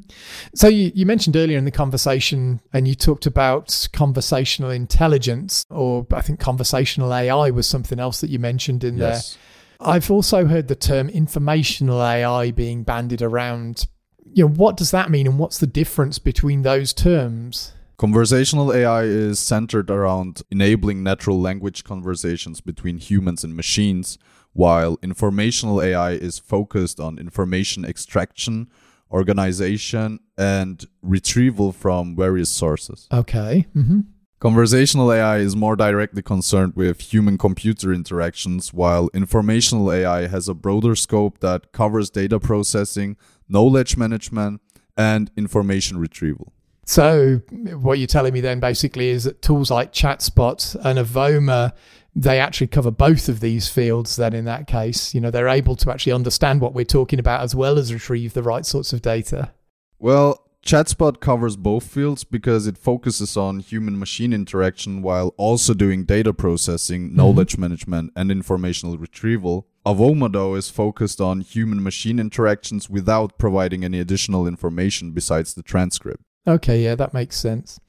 So 0.54 0.68
you, 0.68 0.92
you 0.94 1.06
mentioned 1.06 1.36
earlier 1.36 1.58
in 1.58 1.66
the 1.66 1.72
conversation, 1.72 2.62
and 2.74 2.88
you 2.88 2.96
talked 2.96 3.26
about 3.26 3.88
conversational 3.94 4.70
intelligence, 4.72 5.66
or 5.70 6.06
I 6.12 6.22
think 6.22 6.40
conversational 6.40 7.14
AI 7.14 7.50
was 7.50 7.68
something 7.68 8.00
else 8.00 8.22
that 8.22 8.30
you 8.30 8.40
mentioned 8.40 8.84
in 8.84 8.98
Yes. 8.98 9.34
there. 9.34 9.42
I've 9.90 10.10
also 10.10 10.46
heard 10.46 10.68
the 10.68 10.76
term 10.76 11.10
informational 11.10 12.02
AI 12.02 12.52
being 12.52 12.84
bandied 12.84 13.22
around. 13.22 13.88
You 14.34 14.46
know, 14.46 14.52
what 14.52 14.78
does 14.78 14.92
that 14.92 15.10
mean, 15.12 15.28
and 15.28 15.38
what's 15.40 15.60
the 15.60 15.68
difference 15.68 16.20
between 16.20 16.62
those 16.64 16.94
terms? 16.94 17.74
Conversational 17.98 18.72
AI 18.72 19.06
is 19.06 19.40
centered 19.40 19.90
around 19.90 20.44
enabling 20.52 21.02
natural 21.02 21.42
language 21.42 21.84
conversations 21.84 22.62
between 22.62 23.00
humans 23.00 23.44
and 23.44 23.56
machines, 23.56 24.20
while 24.54 25.00
informational 25.02 25.82
AI 25.82 26.12
is 26.12 26.38
focused 26.38 27.00
on 27.00 27.18
information 27.18 27.84
extraction, 27.84 28.70
organization, 29.10 30.20
and 30.38 30.86
retrieval 31.02 31.72
from 31.72 32.16
various 32.16 32.52
sources. 32.52 33.08
Okay. 33.12 33.66
hmm 33.74 34.02
Conversational 34.40 35.12
AI 35.12 35.38
is 35.38 35.56
more 35.56 35.76
directly 35.76 36.22
concerned 36.22 36.74
with 36.76 37.02
human 37.02 37.40
computer 37.40 37.92
interactions, 37.92 38.72
while 38.72 39.10
informational 39.12 39.92
AI 39.92 40.28
has 40.28 40.48
a 40.48 40.54
broader 40.54 40.96
scope 40.96 41.40
that 41.40 41.72
covers 41.72 42.12
data 42.12 42.40
processing, 42.40 43.18
knowledge 43.50 43.98
management, 43.98 44.62
and 44.96 45.32
information 45.36 45.98
retrieval. 45.98 46.54
So, 46.88 47.42
what 47.82 48.00
you're 48.00 48.08
telling 48.08 48.34
me 48.34 48.40
then 48.40 48.62
basically 48.62 49.10
is 49.10 49.26
that 49.26 49.42
tools 49.42 49.70
like 49.70 49.92
ChatSpot 49.92 50.74
and 50.86 50.98
Avoma 50.98 51.74
they 52.16 52.40
actually 52.40 52.66
cover 52.66 52.90
both 52.90 53.30
of 53.30 53.42
these 53.42 53.70
fields 53.70 54.16
then 54.16 54.34
in 54.34 54.46
that 54.46 54.66
case. 54.66 55.14
You 55.14 55.22
know 55.22 55.30
they're 55.30 55.50
able 55.50 55.76
to 55.76 55.92
actually 55.92 56.14
understand 56.14 56.62
what 56.62 56.74
we're 56.74 56.86
talking 56.86 57.20
about 57.20 57.42
as 57.42 57.54
well 57.54 57.78
as 57.78 57.94
retrieve 57.94 58.34
the 58.34 58.42
right 58.42 58.66
sorts 58.66 58.94
of 58.94 59.02
data. 59.02 59.52
Well 60.00 60.46
chatspot 60.66 61.20
covers 61.20 61.58
both 61.58 61.84
fields 61.84 62.24
because 62.24 62.68
it 62.68 62.78
focuses 62.78 63.36
on 63.36 63.60
human 63.60 64.00
machine 64.00 64.34
interaction 64.34 65.02
while 65.02 65.34
also 65.38 65.74
doing 65.74 66.06
data 66.06 66.34
processing 66.34 67.08
mm-hmm. 67.08 67.18
knowledge 67.18 67.58
management 67.58 68.14
and 68.16 68.32
informational 68.32 68.98
retrieval. 68.98 69.68
Avoma 69.86 70.32
though 70.32 70.56
is 70.56 70.70
focused 70.70 71.20
on 71.20 71.42
human 71.42 71.84
machine 71.84 72.18
interactions 72.18 72.90
without 72.90 73.38
providing 73.38 73.84
any 73.84 74.00
additional 74.00 74.48
information 74.48 75.12
besides 75.12 75.54
the 75.54 75.64
transcript 75.64 76.24
Okay, 76.48 76.84
yeah, 76.84 76.96
that 76.96 77.14
makes 77.14 77.38
sense. 77.38 77.80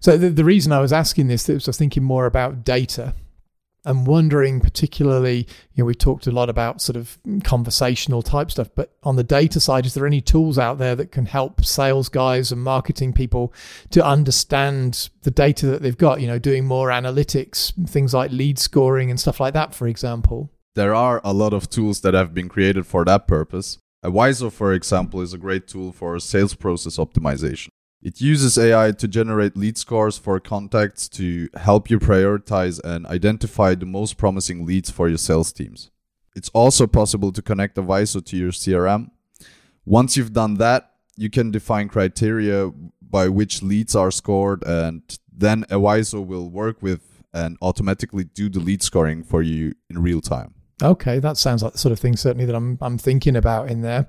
So 0.00 0.18
the, 0.18 0.30
the 0.30 0.44
reason 0.44 0.72
I 0.72 0.80
was 0.80 0.92
asking 0.92 1.28
this 1.28 1.48
is 1.48 1.66
I 1.66 1.70
was 1.70 1.78
thinking 1.78 2.02
more 2.02 2.26
about 2.26 2.64
data 2.64 3.14
I'm 3.84 4.04
wondering, 4.04 4.60
particularly, 4.60 5.38
you 5.74 5.82
know, 5.82 5.84
we 5.84 5.94
talked 5.94 6.28
a 6.28 6.30
lot 6.30 6.48
about 6.48 6.80
sort 6.80 6.96
of 6.96 7.18
conversational 7.42 8.22
type 8.22 8.50
stuff, 8.50 8.68
but 8.76 8.92
on 9.02 9.16
the 9.16 9.24
data 9.24 9.58
side, 9.58 9.86
is 9.86 9.94
there 9.94 10.06
any 10.06 10.20
tools 10.20 10.56
out 10.56 10.78
there 10.78 10.94
that 10.94 11.10
can 11.10 11.26
help 11.26 11.64
sales 11.64 12.08
guys 12.08 12.52
and 12.52 12.62
marketing 12.62 13.12
people 13.12 13.52
to 13.90 14.04
understand 14.04 15.10
the 15.22 15.32
data 15.32 15.66
that 15.66 15.82
they've 15.82 15.98
got? 15.98 16.20
You 16.20 16.28
know, 16.28 16.38
doing 16.38 16.64
more 16.64 16.90
analytics, 16.90 17.72
things 17.88 18.14
like 18.14 18.30
lead 18.30 18.58
scoring 18.58 19.10
and 19.10 19.18
stuff 19.18 19.40
like 19.40 19.54
that, 19.54 19.74
for 19.74 19.88
example. 19.88 20.50
There 20.74 20.94
are 20.94 21.20
a 21.24 21.32
lot 21.32 21.52
of 21.52 21.68
tools 21.68 22.02
that 22.02 22.14
have 22.14 22.32
been 22.32 22.48
created 22.48 22.86
for 22.86 23.04
that 23.04 23.26
purpose. 23.26 23.78
Aviso, 24.04 24.50
for 24.50 24.72
example, 24.72 25.20
is 25.20 25.32
a 25.32 25.38
great 25.38 25.66
tool 25.66 25.92
for 25.92 26.18
sales 26.20 26.54
process 26.54 26.98
optimization. 26.98 27.68
It 28.02 28.20
uses 28.20 28.58
AI 28.58 28.90
to 28.92 29.06
generate 29.06 29.56
lead 29.56 29.78
scores 29.78 30.18
for 30.18 30.40
contacts 30.40 31.08
to 31.10 31.48
help 31.54 31.88
you 31.88 32.00
prioritize 32.00 32.80
and 32.82 33.06
identify 33.06 33.76
the 33.76 33.86
most 33.86 34.16
promising 34.16 34.66
leads 34.66 34.90
for 34.90 35.08
your 35.08 35.18
sales 35.18 35.52
teams. 35.52 35.90
It's 36.34 36.48
also 36.48 36.88
possible 36.88 37.30
to 37.30 37.42
connect 37.42 37.76
Aviso 37.76 38.24
to 38.24 38.36
your 38.36 38.50
CRM. 38.50 39.10
Once 39.84 40.16
you've 40.16 40.32
done 40.32 40.54
that, 40.54 40.90
you 41.16 41.30
can 41.30 41.52
define 41.52 41.88
criteria 41.88 42.72
by 43.00 43.28
which 43.28 43.62
leads 43.62 43.94
are 43.94 44.10
scored, 44.10 44.64
and 44.64 45.02
then 45.30 45.64
Aviso 45.64 46.24
will 46.26 46.50
work 46.50 46.82
with 46.82 47.22
and 47.32 47.56
automatically 47.62 48.24
do 48.24 48.48
the 48.48 48.58
lead 48.60 48.82
scoring 48.82 49.22
for 49.22 49.42
you 49.42 49.74
in 49.88 50.02
real 50.02 50.20
time. 50.20 50.54
Okay, 50.82 51.18
that 51.20 51.36
sounds 51.36 51.62
like 51.62 51.72
the 51.72 51.78
sort 51.78 51.92
of 51.92 52.00
thing 52.00 52.16
certainly 52.16 52.46
that 52.46 52.56
I'm 52.56 52.78
I'm 52.80 52.98
thinking 52.98 53.36
about 53.36 53.70
in 53.70 53.82
there. 53.82 54.08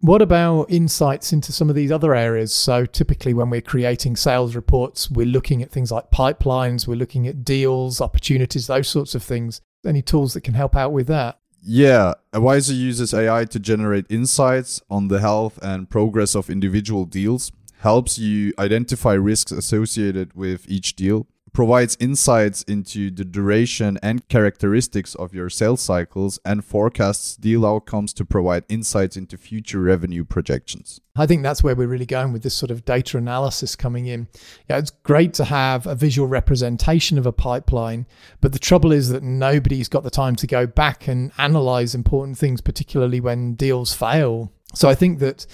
What 0.00 0.22
about 0.22 0.70
insights 0.70 1.32
into 1.32 1.52
some 1.52 1.68
of 1.68 1.74
these 1.74 1.90
other 1.90 2.14
areas? 2.14 2.52
So, 2.52 2.86
typically, 2.86 3.34
when 3.34 3.50
we're 3.50 3.60
creating 3.60 4.14
sales 4.14 4.54
reports, 4.54 5.10
we're 5.10 5.26
looking 5.26 5.60
at 5.60 5.72
things 5.72 5.90
like 5.90 6.12
pipelines, 6.12 6.86
we're 6.86 6.94
looking 6.94 7.26
at 7.26 7.44
deals, 7.44 8.00
opportunities, 8.00 8.68
those 8.68 8.86
sorts 8.86 9.16
of 9.16 9.24
things. 9.24 9.60
Any 9.84 10.02
tools 10.02 10.34
that 10.34 10.42
can 10.42 10.54
help 10.54 10.76
out 10.76 10.92
with 10.92 11.08
that? 11.08 11.40
Yeah, 11.60 12.14
Aviso 12.32 12.76
uses 12.76 13.12
AI 13.12 13.44
to 13.46 13.58
generate 13.58 14.06
insights 14.08 14.80
on 14.88 15.08
the 15.08 15.18
health 15.18 15.58
and 15.62 15.90
progress 15.90 16.36
of 16.36 16.48
individual 16.48 17.04
deals, 17.04 17.50
helps 17.80 18.18
you 18.18 18.52
identify 18.56 19.14
risks 19.14 19.50
associated 19.50 20.34
with 20.34 20.64
each 20.68 20.94
deal, 20.94 21.26
provides 21.58 21.96
insights 21.98 22.62
into 22.68 23.10
the 23.10 23.24
duration 23.24 23.98
and 24.00 24.28
characteristics 24.28 25.16
of 25.16 25.34
your 25.34 25.50
sales 25.50 25.80
cycles 25.80 26.38
and 26.44 26.64
forecasts 26.64 27.34
deal 27.34 27.66
outcomes 27.66 28.12
to 28.12 28.24
provide 28.24 28.62
insights 28.68 29.16
into 29.16 29.36
future 29.36 29.80
revenue 29.80 30.24
projections. 30.24 31.00
I 31.16 31.26
think 31.26 31.42
that's 31.42 31.64
where 31.64 31.74
we're 31.74 31.88
really 31.88 32.06
going 32.06 32.32
with 32.32 32.44
this 32.44 32.54
sort 32.54 32.70
of 32.70 32.84
data 32.84 33.18
analysis 33.18 33.74
coming 33.74 34.06
in. 34.06 34.28
Yeah, 34.70 34.78
it's 34.78 34.92
great 35.02 35.34
to 35.34 35.46
have 35.46 35.84
a 35.88 35.96
visual 35.96 36.28
representation 36.28 37.18
of 37.18 37.26
a 37.26 37.32
pipeline, 37.32 38.06
but 38.40 38.52
the 38.52 38.60
trouble 38.60 38.92
is 38.92 39.08
that 39.08 39.24
nobody's 39.24 39.88
got 39.88 40.04
the 40.04 40.10
time 40.10 40.36
to 40.36 40.46
go 40.46 40.64
back 40.64 41.08
and 41.08 41.32
analyze 41.38 41.92
important 41.92 42.38
things, 42.38 42.60
particularly 42.60 43.18
when 43.18 43.54
deals 43.54 43.92
fail. 43.92 44.52
So 44.74 44.88
I 44.88 44.94
think 44.94 45.18
that 45.18 45.44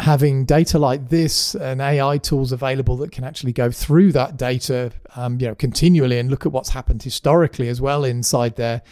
having 0.00 0.44
data 0.44 0.78
like 0.78 1.08
this 1.08 1.54
and 1.56 1.80
AI 1.80 2.18
tools 2.18 2.52
available 2.52 2.96
that 2.98 3.10
can 3.10 3.24
actually 3.24 3.52
go 3.52 3.70
through 3.70 4.12
that 4.12 4.36
data, 4.36 4.92
um, 5.16 5.40
you 5.40 5.46
know, 5.48 5.54
continually 5.54 6.18
and 6.18 6.30
look 6.30 6.46
at 6.46 6.52
what's 6.52 6.68
happened 6.68 7.02
historically 7.02 7.68
as 7.68 7.80
well 7.80 8.04
inside 8.04 8.56
there, 8.56 8.82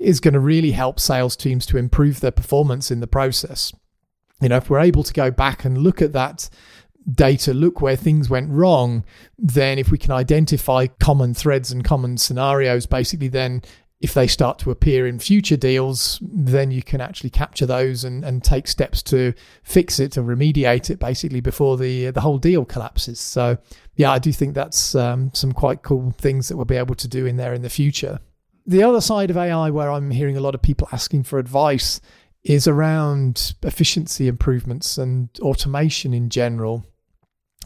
is 0.00 0.20
going 0.20 0.34
to 0.34 0.40
really 0.40 0.72
help 0.72 0.98
sales 0.98 1.36
teams 1.36 1.64
to 1.66 1.76
improve 1.76 2.20
their 2.20 2.32
performance 2.32 2.90
in 2.90 3.00
the 3.00 3.06
process. 3.06 3.72
You 4.40 4.48
know, 4.48 4.56
if 4.56 4.68
we're 4.68 4.80
able 4.80 5.02
to 5.04 5.12
go 5.12 5.30
back 5.30 5.64
and 5.64 5.78
look 5.78 6.02
at 6.02 6.12
that 6.12 6.48
data, 7.10 7.54
look 7.54 7.80
where 7.80 7.96
things 7.96 8.28
went 8.28 8.50
wrong, 8.50 9.04
then 9.38 9.78
if 9.78 9.90
we 9.90 9.98
can 9.98 10.12
identify 10.12 10.86
common 10.86 11.34
threads 11.34 11.72
and 11.72 11.84
common 11.84 12.18
scenarios, 12.18 12.86
basically, 12.86 13.28
then 13.28 13.62
if 14.00 14.14
they 14.14 14.28
start 14.28 14.60
to 14.60 14.70
appear 14.70 15.08
in 15.08 15.18
future 15.18 15.56
deals, 15.56 16.20
then 16.22 16.70
you 16.70 16.82
can 16.82 17.00
actually 17.00 17.30
capture 17.30 17.66
those 17.66 18.04
and, 18.04 18.24
and 18.24 18.44
take 18.44 18.68
steps 18.68 19.02
to 19.02 19.34
fix 19.64 19.98
it, 19.98 20.12
to 20.12 20.20
remediate 20.20 20.88
it 20.88 21.00
basically 21.00 21.40
before 21.40 21.76
the 21.76 22.10
the 22.10 22.20
whole 22.20 22.38
deal 22.38 22.64
collapses. 22.64 23.18
So 23.18 23.58
yeah, 23.96 24.12
I 24.12 24.18
do 24.18 24.32
think 24.32 24.54
that's 24.54 24.94
um, 24.94 25.32
some 25.34 25.52
quite 25.52 25.82
cool 25.82 26.12
things 26.12 26.48
that 26.48 26.56
we'll 26.56 26.64
be 26.64 26.76
able 26.76 26.94
to 26.94 27.08
do 27.08 27.26
in 27.26 27.36
there 27.36 27.54
in 27.54 27.62
the 27.62 27.70
future. 27.70 28.20
The 28.66 28.84
other 28.84 29.00
side 29.00 29.30
of 29.30 29.36
AI 29.36 29.70
where 29.70 29.90
I'm 29.90 30.10
hearing 30.10 30.36
a 30.36 30.40
lot 30.40 30.54
of 30.54 30.62
people 30.62 30.88
asking 30.92 31.24
for 31.24 31.38
advice 31.38 32.00
is 32.44 32.68
around 32.68 33.54
efficiency 33.62 34.28
improvements 34.28 34.96
and 34.96 35.28
automation 35.40 36.14
in 36.14 36.28
general. 36.28 36.86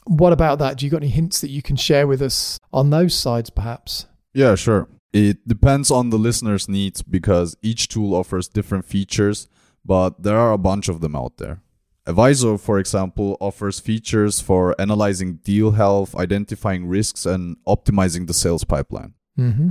What 0.05 0.33
about 0.33 0.59
that? 0.61 0.79
Do 0.79 0.87
you 0.87 0.91
got 0.91 1.03
any 1.03 1.11
hints 1.11 1.43
that 1.43 1.51
you 1.51 1.61
can 1.61 1.77
share 1.77 2.07
with 2.07 2.23
us 2.23 2.59
on 2.73 2.89
those 2.89 3.15
sides 3.15 3.51
perhaps? 3.51 4.07
Yeah, 4.33 4.55
sure. 4.55 4.89
It 5.13 5.47
depends 5.47 5.91
on 5.91 6.11
the 6.11 6.19
listener's 6.19 6.69
needs 6.69 7.03
because 7.03 7.57
each 7.63 7.89
tool 7.89 8.15
offers 8.15 8.49
different 8.49 8.87
features, 8.87 9.49
but 9.85 10.23
there 10.23 10.39
are 10.39 10.53
a 10.53 10.59
bunch 10.59 10.89
of 10.89 11.01
them 11.01 11.15
out 11.15 11.37
there. 11.37 11.61
Aviso, 12.07 12.59
for 12.59 12.79
example, 12.79 13.37
offers 13.39 13.79
features 13.79 14.41
for 14.41 14.75
analyzing 14.81 15.35
deal 15.45 15.73
health, 15.73 16.17
identifying 16.17 16.87
risks, 16.87 17.27
and 17.27 17.57
optimizing 17.67 18.27
the 18.27 18.35
sales 18.35 18.65
pipeline. 18.65 19.15
Mm-hmm. 19.39 19.71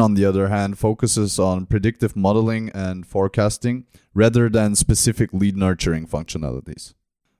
On 0.00 0.14
the 0.14 0.24
other 0.24 0.48
hand, 0.48 0.78
focuses 0.78 1.38
on 1.38 1.66
predictive 1.66 2.16
modeling 2.16 2.70
and 2.74 3.06
forecasting 3.06 3.84
rather 4.14 4.48
than 4.48 4.74
specific 4.74 5.30
lead 5.32 5.56
nurturing 5.56 6.06
functionalities. 6.06 6.94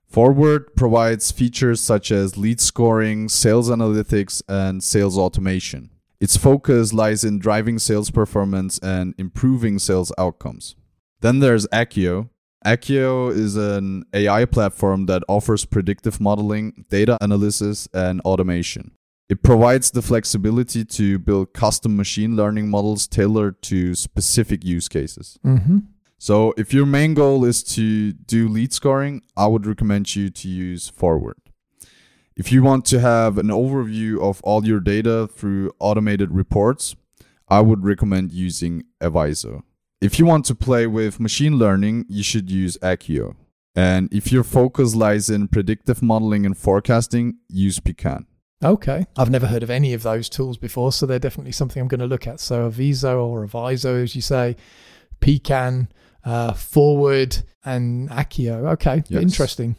Forward 0.05 0.75
provides 0.75 1.31
features 1.31 1.79
such 1.81 2.11
as 2.11 2.37
lead 2.37 2.59
scoring, 2.59 3.29
sales 3.29 3.69
analytics, 3.69 4.41
and 4.47 4.83
sales 4.83 5.17
automation. 5.17 5.89
Its 6.19 6.35
focus 6.35 6.91
lies 6.91 7.23
in 7.23 7.39
driving 7.39 7.79
sales 7.79 8.11
performance 8.11 8.77
and 8.79 9.15
improving 9.17 9.79
sales 9.79 10.11
outcomes. 10.17 10.75
Then 11.21 11.39
there's 11.39 11.65
Akkio. 11.67 12.29
Akkio 12.65 13.31
is 13.31 13.55
an 13.55 14.03
AI 14.13 14.43
platform 14.45 15.05
that 15.05 15.23
offers 15.29 15.63
predictive 15.63 16.19
modeling, 16.19 16.85
data 16.89 17.17
analysis, 17.21 17.87
and 17.93 18.19
automation. 18.21 18.91
It 19.29 19.43
provides 19.43 19.91
the 19.91 20.01
flexibility 20.01 20.83
to 20.83 21.19
build 21.19 21.53
custom 21.53 21.95
machine 21.95 22.35
learning 22.35 22.69
models 22.69 23.07
tailored 23.07 23.61
to 23.63 23.95
specific 23.95 24.65
use 24.65 24.89
cases. 24.89 25.39
Mm-hmm. 25.45 25.79
So, 26.17 26.53
if 26.57 26.73
your 26.73 26.85
main 26.85 27.13
goal 27.13 27.45
is 27.45 27.63
to 27.75 28.11
do 28.11 28.49
lead 28.49 28.73
scoring, 28.73 29.21
I 29.37 29.47
would 29.47 29.65
recommend 29.65 30.15
you 30.15 30.29
to 30.29 30.47
use 30.49 30.89
Forward. 30.89 31.37
If 32.39 32.53
you 32.53 32.63
want 32.63 32.85
to 32.85 33.01
have 33.01 33.37
an 33.37 33.47
overview 33.47 34.21
of 34.21 34.39
all 34.43 34.65
your 34.65 34.79
data 34.79 35.27
through 35.27 35.73
automated 35.77 36.31
reports, 36.31 36.95
I 37.49 37.59
would 37.59 37.83
recommend 37.83 38.31
using 38.31 38.85
Aviso. 39.01 39.63
If 39.99 40.17
you 40.17 40.25
want 40.25 40.45
to 40.45 40.55
play 40.55 40.87
with 40.87 41.19
machine 41.19 41.57
learning, 41.57 42.05
you 42.07 42.23
should 42.23 42.49
use 42.49 42.77
Akkio. 42.77 43.35
And 43.75 44.07
if 44.13 44.31
your 44.31 44.45
focus 44.45 44.95
lies 44.95 45.29
in 45.29 45.49
predictive 45.49 46.01
modeling 46.01 46.45
and 46.45 46.57
forecasting, 46.57 47.39
use 47.49 47.81
Pecan. 47.81 48.25
Okay. 48.63 49.05
I've 49.17 49.29
never 49.29 49.47
heard 49.47 49.61
of 49.61 49.69
any 49.69 49.93
of 49.93 50.03
those 50.03 50.29
tools 50.29 50.57
before, 50.57 50.93
so 50.93 51.05
they're 51.05 51.19
definitely 51.19 51.51
something 51.51 51.81
I'm 51.81 51.89
going 51.89 51.99
to 51.99 52.07
look 52.07 52.25
at. 52.25 52.39
So 52.39 52.71
Avizo 52.71 53.21
or 53.21 53.45
Avizo, 53.45 54.01
as 54.01 54.15
you 54.15 54.21
say, 54.21 54.55
Pecan, 55.19 55.89
uh, 56.23 56.53
Forward, 56.53 57.43
and 57.65 58.09
Akkio. 58.09 58.71
Okay, 58.75 59.03
yes. 59.09 59.21
interesting. 59.21 59.75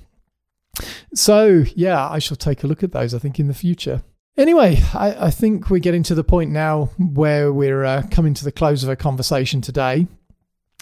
So, 1.15 1.65
yeah, 1.75 2.09
I 2.09 2.19
shall 2.19 2.37
take 2.37 2.65
a 2.65 2.67
look 2.67 2.83
at 2.83 2.93
those, 2.93 3.15
I 3.15 3.19
think, 3.19 3.39
in 3.39 3.49
the 3.49 3.55
future. 3.55 4.03
Anyway, 4.37 4.81
I, 4.95 5.27
I 5.27 5.31
think 5.31 5.71
we're 5.71 5.81
getting 5.81 6.03
to 6.05 6.15
the 6.15 6.25
point 6.25 6.51
now 6.51 6.87
where 6.99 7.53
we're 7.53 7.85
uh, 7.85 8.03
coming 8.11 8.33
to 8.35 8.45
the 8.45 8.53
close 8.53 8.83
of 8.83 8.89
our 8.89 8.97
conversation 8.97 9.61
today. 9.61 10.07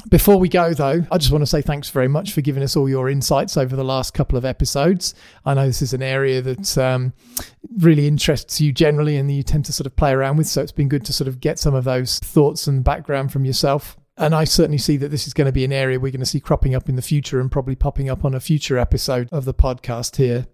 Before 0.08 0.38
we 0.38 0.48
go, 0.48 0.74
though, 0.74 1.04
I 1.10 1.18
just 1.18 1.32
want 1.32 1.42
to 1.42 1.46
say 1.46 1.60
thanks 1.60 1.90
very 1.90 2.06
much 2.06 2.32
for 2.32 2.40
giving 2.40 2.62
us 2.62 2.76
all 2.76 2.88
your 2.88 3.08
insights 3.08 3.56
over 3.56 3.74
the 3.74 3.84
last 3.84 4.14
couple 4.14 4.38
of 4.38 4.44
episodes. 4.44 5.12
I 5.44 5.54
know 5.54 5.66
this 5.66 5.82
is 5.82 5.92
an 5.92 6.02
area 6.02 6.40
that 6.40 6.78
um, 6.78 7.12
really 7.78 8.06
interests 8.06 8.60
you 8.60 8.72
generally 8.72 9.16
and 9.16 9.28
you 9.30 9.42
tend 9.42 9.64
to 9.64 9.72
sort 9.72 9.86
of 9.86 9.96
play 9.96 10.12
around 10.12 10.36
with. 10.36 10.46
So 10.46 10.62
it's 10.62 10.70
been 10.70 10.88
good 10.88 11.04
to 11.06 11.12
sort 11.12 11.26
of 11.26 11.40
get 11.40 11.58
some 11.58 11.74
of 11.74 11.82
those 11.82 12.20
thoughts 12.20 12.68
and 12.68 12.84
background 12.84 13.32
from 13.32 13.44
yourself. 13.44 13.96
And 14.20 14.34
I 14.34 14.42
certainly 14.42 14.78
see 14.78 14.96
that 14.96 15.10
this 15.12 15.28
is 15.28 15.32
going 15.32 15.46
to 15.46 15.52
be 15.52 15.64
an 15.64 15.72
area 15.72 16.00
we're 16.00 16.10
going 16.10 16.18
to 16.18 16.26
see 16.26 16.40
cropping 16.40 16.74
up 16.74 16.88
in 16.88 16.96
the 16.96 17.02
future 17.02 17.40
and 17.40 17.52
probably 17.52 17.76
popping 17.76 18.10
up 18.10 18.24
on 18.24 18.34
a 18.34 18.40
future 18.40 18.76
episode 18.76 19.28
of 19.30 19.44
the 19.44 19.54
podcast 19.54 20.16
here. 20.16 20.48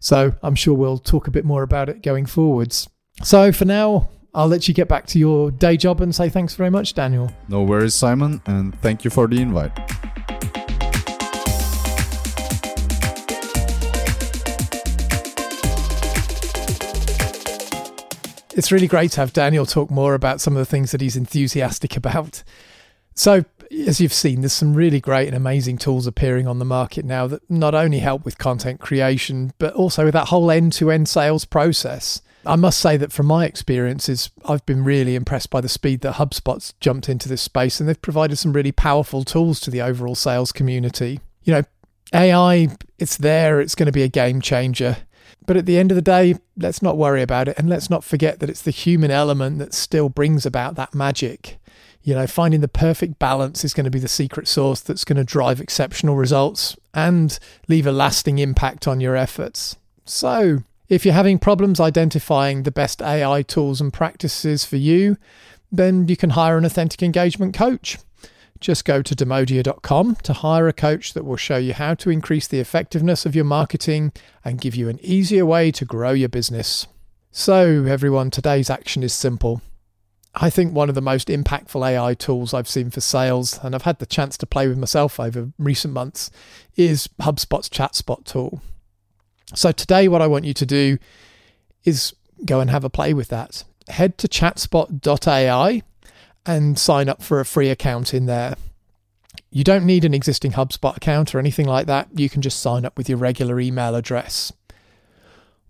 So 0.00 0.34
I'm 0.42 0.56
sure 0.56 0.74
we'll 0.74 0.98
talk 0.98 1.28
a 1.28 1.30
bit 1.30 1.44
more 1.44 1.62
about 1.62 1.88
it 1.88 2.02
going 2.02 2.26
forwards. 2.26 2.88
So 3.22 3.52
for 3.52 3.66
now, 3.66 4.10
I'll 4.34 4.48
let 4.48 4.66
you 4.66 4.74
get 4.74 4.88
back 4.88 5.06
to 5.06 5.20
your 5.20 5.52
day 5.52 5.76
job 5.76 6.00
and 6.00 6.12
say 6.12 6.28
thanks 6.28 6.56
very 6.56 6.70
much, 6.70 6.94
Daniel. 6.94 7.30
No 7.48 7.62
worries, 7.62 7.94
Simon, 7.94 8.42
and 8.46 8.76
thank 8.80 9.04
you 9.04 9.10
for 9.10 9.28
the 9.28 9.40
invite. 9.40 9.70
It's 18.56 18.72
really 18.72 18.88
great 18.88 19.12
to 19.12 19.20
have 19.20 19.32
Daniel 19.32 19.66
talk 19.66 19.88
more 19.90 20.14
about 20.14 20.40
some 20.40 20.54
of 20.54 20.58
the 20.58 20.64
things 20.64 20.90
that 20.90 21.00
he's 21.00 21.16
enthusiastic 21.16 21.96
about. 21.96 22.42
So, 23.14 23.44
as 23.86 24.00
you've 24.00 24.12
seen, 24.12 24.40
there's 24.40 24.52
some 24.52 24.74
really 24.74 25.00
great 25.00 25.26
and 25.26 25.36
amazing 25.36 25.78
tools 25.78 26.06
appearing 26.06 26.46
on 26.46 26.58
the 26.58 26.64
market 26.64 27.04
now 27.04 27.26
that 27.26 27.48
not 27.50 27.74
only 27.74 27.98
help 27.98 28.24
with 28.24 28.38
content 28.38 28.80
creation, 28.80 29.52
but 29.58 29.74
also 29.74 30.04
with 30.04 30.14
that 30.14 30.28
whole 30.28 30.50
end 30.50 30.72
to 30.74 30.90
end 30.90 31.08
sales 31.08 31.44
process. 31.44 32.20
I 32.46 32.56
must 32.56 32.78
say 32.78 32.96
that 32.98 33.12
from 33.12 33.26
my 33.26 33.46
experiences, 33.46 34.30
I've 34.44 34.64
been 34.66 34.84
really 34.84 35.14
impressed 35.14 35.50
by 35.50 35.60
the 35.60 35.68
speed 35.68 36.02
that 36.02 36.16
HubSpot's 36.16 36.74
jumped 36.78 37.08
into 37.08 37.28
this 37.28 37.40
space 37.40 37.80
and 37.80 37.88
they've 37.88 38.00
provided 38.00 38.36
some 38.36 38.52
really 38.52 38.72
powerful 38.72 39.24
tools 39.24 39.60
to 39.60 39.70
the 39.70 39.80
overall 39.80 40.14
sales 40.14 40.52
community. 40.52 41.20
You 41.42 41.54
know, 41.54 41.62
AI, 42.12 42.68
it's 42.98 43.16
there, 43.16 43.60
it's 43.60 43.74
going 43.74 43.86
to 43.86 43.92
be 43.92 44.02
a 44.02 44.08
game 44.08 44.40
changer. 44.40 44.98
But 45.46 45.56
at 45.56 45.66
the 45.66 45.78
end 45.78 45.90
of 45.90 45.96
the 45.96 46.02
day, 46.02 46.36
let's 46.56 46.82
not 46.82 46.98
worry 46.98 47.22
about 47.22 47.48
it 47.48 47.58
and 47.58 47.68
let's 47.68 47.88
not 47.88 48.04
forget 48.04 48.40
that 48.40 48.50
it's 48.50 48.62
the 48.62 48.70
human 48.70 49.10
element 49.10 49.58
that 49.58 49.74
still 49.74 50.08
brings 50.08 50.44
about 50.44 50.74
that 50.76 50.94
magic. 50.94 51.58
You 52.04 52.14
know, 52.14 52.26
finding 52.26 52.60
the 52.60 52.68
perfect 52.68 53.18
balance 53.18 53.64
is 53.64 53.72
going 53.72 53.84
to 53.84 53.90
be 53.90 53.98
the 53.98 54.08
secret 54.08 54.46
sauce 54.46 54.82
that's 54.82 55.04
going 55.04 55.16
to 55.16 55.24
drive 55.24 55.58
exceptional 55.58 56.16
results 56.16 56.76
and 56.92 57.38
leave 57.66 57.86
a 57.86 57.92
lasting 57.92 58.38
impact 58.38 58.86
on 58.86 59.00
your 59.00 59.16
efforts. 59.16 59.76
So, 60.04 60.58
if 60.90 61.06
you're 61.06 61.14
having 61.14 61.38
problems 61.38 61.80
identifying 61.80 62.62
the 62.62 62.70
best 62.70 63.00
AI 63.00 63.40
tools 63.40 63.80
and 63.80 63.90
practices 63.90 64.66
for 64.66 64.76
you, 64.76 65.16
then 65.72 66.06
you 66.06 66.14
can 66.14 66.30
hire 66.30 66.58
an 66.58 66.66
authentic 66.66 67.02
engagement 67.02 67.54
coach. 67.54 67.98
Just 68.60 68.84
go 68.84 69.00
to 69.00 69.16
demodia.com 69.16 70.16
to 70.16 70.32
hire 70.34 70.68
a 70.68 70.74
coach 70.74 71.14
that 71.14 71.24
will 71.24 71.36
show 71.36 71.56
you 71.56 71.72
how 71.72 71.94
to 71.94 72.10
increase 72.10 72.46
the 72.46 72.60
effectiveness 72.60 73.24
of 73.24 73.34
your 73.34 73.46
marketing 73.46 74.12
and 74.44 74.60
give 74.60 74.74
you 74.74 74.90
an 74.90 75.00
easier 75.02 75.46
way 75.46 75.70
to 75.70 75.86
grow 75.86 76.12
your 76.12 76.28
business. 76.28 76.86
So, 77.30 77.84
everyone, 77.84 78.30
today's 78.30 78.68
action 78.68 79.02
is 79.02 79.14
simple. 79.14 79.62
I 80.36 80.50
think 80.50 80.72
one 80.72 80.88
of 80.88 80.96
the 80.96 81.00
most 81.00 81.28
impactful 81.28 81.86
AI 81.86 82.14
tools 82.14 82.52
I've 82.52 82.68
seen 82.68 82.90
for 82.90 83.00
sales, 83.00 83.58
and 83.62 83.74
I've 83.74 83.82
had 83.82 84.00
the 84.00 84.06
chance 84.06 84.36
to 84.38 84.46
play 84.46 84.66
with 84.66 84.78
myself 84.78 85.20
over 85.20 85.50
recent 85.58 85.94
months, 85.94 86.30
is 86.76 87.08
HubSpot's 87.20 87.68
ChatSpot 87.68 88.24
tool. 88.24 88.60
So 89.54 89.70
today, 89.70 90.08
what 90.08 90.22
I 90.22 90.26
want 90.26 90.44
you 90.44 90.54
to 90.54 90.66
do 90.66 90.98
is 91.84 92.14
go 92.44 92.60
and 92.60 92.70
have 92.70 92.84
a 92.84 92.90
play 92.90 93.14
with 93.14 93.28
that. 93.28 93.62
Head 93.88 94.18
to 94.18 94.28
chatspot.ai 94.28 95.82
and 96.46 96.78
sign 96.78 97.08
up 97.08 97.22
for 97.22 97.38
a 97.38 97.44
free 97.44 97.70
account 97.70 98.12
in 98.12 98.26
there. 98.26 98.56
You 99.50 99.62
don't 99.62 99.86
need 99.86 100.04
an 100.04 100.14
existing 100.14 100.52
HubSpot 100.52 100.96
account 100.96 101.34
or 101.34 101.38
anything 101.38 101.66
like 101.66 101.86
that. 101.86 102.08
You 102.12 102.28
can 102.28 102.42
just 102.42 102.60
sign 102.60 102.84
up 102.84 102.98
with 102.98 103.08
your 103.08 103.18
regular 103.18 103.60
email 103.60 103.94
address. 103.94 104.52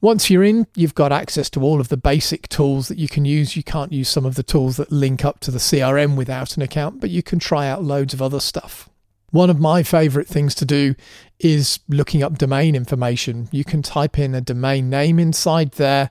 Once 0.05 0.29
you're 0.29 0.45
in, 0.45 0.67
you've 0.77 0.95
got 0.95 1.13
access 1.13 1.49
to 1.49 1.63
all 1.63 1.81
of 1.81 1.89
the 1.89 1.97
basic 1.97 2.47
tools 2.51 2.89
that 2.89 2.99
you 2.99 3.09
can 3.09 3.25
use. 3.25 3.57
You 3.57 3.63
can't 3.63 3.91
use 3.91 4.07
some 4.07 4.27
of 4.27 4.35
the 4.35 4.43
tools 4.43 4.77
that 4.77 4.93
link 4.93 5.25
up 5.25 5.41
to 5.41 5.51
the 5.51 5.57
CRM 5.57 6.15
without 6.15 6.59
an 6.59 6.63
account, 6.63 7.01
but 7.01 7.09
you 7.09 7.23
can 7.23 7.39
try 7.39 7.67
out 7.69 7.83
loads 7.83 8.13
of 8.13 8.21
other 8.21 8.39
stuff. 8.39 8.91
One 9.31 9.49
of 9.49 9.59
my 9.59 9.83
favorite 9.83 10.29
things 10.29 10.55
to 10.57 10.67
do 10.67 10.95
is 11.41 11.81
looking 11.89 12.23
up 12.23 12.37
domain 12.37 12.75
information. 12.75 13.49
You 13.51 13.65
can 13.65 13.81
type 13.81 14.19
in 14.19 14.35
a 14.35 14.43
domain 14.43 14.91
name 14.91 15.19
inside 15.19 15.73
there 15.73 16.11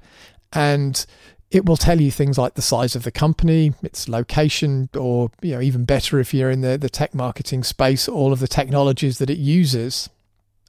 and 0.51 1.05
it 1.51 1.67
will 1.67 1.77
tell 1.77 2.01
you 2.01 2.09
things 2.09 2.39
like 2.39 2.55
the 2.55 2.63
size 2.63 2.95
of 2.95 3.03
the 3.03 3.11
company, 3.11 3.73
its 3.83 4.09
location, 4.09 4.89
or 4.97 5.29
you 5.43 5.53
know, 5.53 5.61
even 5.61 5.85
better 5.85 6.19
if 6.19 6.33
you're 6.33 6.49
in 6.49 6.61
the, 6.61 6.79
the 6.79 6.89
tech 6.89 7.13
marketing 7.13 7.63
space, 7.63 8.07
all 8.09 8.33
of 8.33 8.39
the 8.39 8.47
technologies 8.47 9.19
that 9.19 9.29
it 9.29 9.37
uses. 9.37 10.09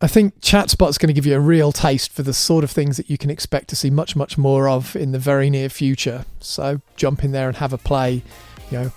I 0.00 0.06
think 0.06 0.40
ChatSpot's 0.40 0.98
going 0.98 1.08
to 1.08 1.14
give 1.14 1.24
you 1.24 1.36
a 1.36 1.40
real 1.40 1.72
taste 1.72 2.12
for 2.12 2.22
the 2.22 2.34
sort 2.34 2.64
of 2.64 2.70
things 2.70 2.96
that 2.96 3.08
you 3.08 3.16
can 3.16 3.30
expect 3.30 3.68
to 3.68 3.76
see 3.76 3.90
much, 3.90 4.16
much 4.16 4.36
more 4.36 4.68
of 4.68 4.96
in 4.96 5.12
the 5.12 5.18
very 5.18 5.48
near 5.48 5.68
future. 5.68 6.24
So 6.40 6.80
jump 6.96 7.24
in 7.24 7.32
there 7.32 7.48
and 7.48 7.56
have 7.56 7.72
a 7.72 7.78
play. 7.78 8.22
You 8.70 8.78
know, 8.78 8.92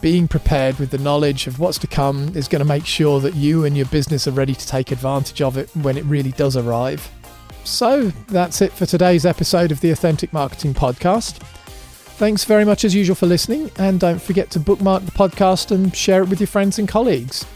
being 0.00 0.28
prepared 0.28 0.78
with 0.78 0.90
the 0.90 0.98
knowledge 0.98 1.46
of 1.46 1.58
what's 1.58 1.78
to 1.78 1.86
come 1.86 2.32
is 2.36 2.48
going 2.48 2.60
to 2.60 2.68
make 2.68 2.84
sure 2.84 3.18
that 3.20 3.34
you 3.34 3.64
and 3.64 3.76
your 3.76 3.86
business 3.86 4.28
are 4.28 4.32
ready 4.32 4.54
to 4.54 4.66
take 4.66 4.92
advantage 4.92 5.40
of 5.40 5.56
it 5.56 5.70
when 5.76 5.96
it 5.96 6.04
really 6.04 6.32
does 6.32 6.56
arrive. 6.56 7.10
So 7.64 8.08
that's 8.28 8.60
it 8.60 8.72
for 8.72 8.84
today's 8.84 9.24
episode 9.24 9.72
of 9.72 9.80
the 9.80 9.90
Authentic 9.90 10.32
Marketing 10.32 10.74
Podcast. 10.74 11.38
Thanks 12.18 12.44
very 12.44 12.64
much 12.64 12.84
as 12.84 12.94
usual 12.94 13.16
for 13.16 13.26
listening, 13.26 13.70
and 13.78 13.98
don't 13.98 14.20
forget 14.20 14.50
to 14.50 14.60
bookmark 14.60 15.04
the 15.04 15.12
podcast 15.12 15.70
and 15.70 15.96
share 15.96 16.22
it 16.22 16.28
with 16.28 16.40
your 16.40 16.46
friends 16.48 16.78
and 16.78 16.86
colleagues. 16.88 17.46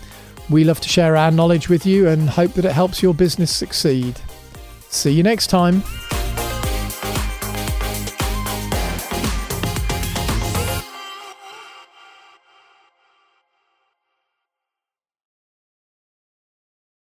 We 0.48 0.64
love 0.64 0.80
to 0.80 0.88
share 0.88 1.16
our 1.16 1.30
knowledge 1.30 1.68
with 1.68 1.84
you 1.84 2.08
and 2.08 2.28
hope 2.28 2.52
that 2.52 2.64
it 2.64 2.72
helps 2.72 3.02
your 3.02 3.14
business 3.14 3.50
succeed. 3.50 4.20
See 4.88 5.10
you 5.10 5.22
next 5.22 5.48
time. 5.48 5.82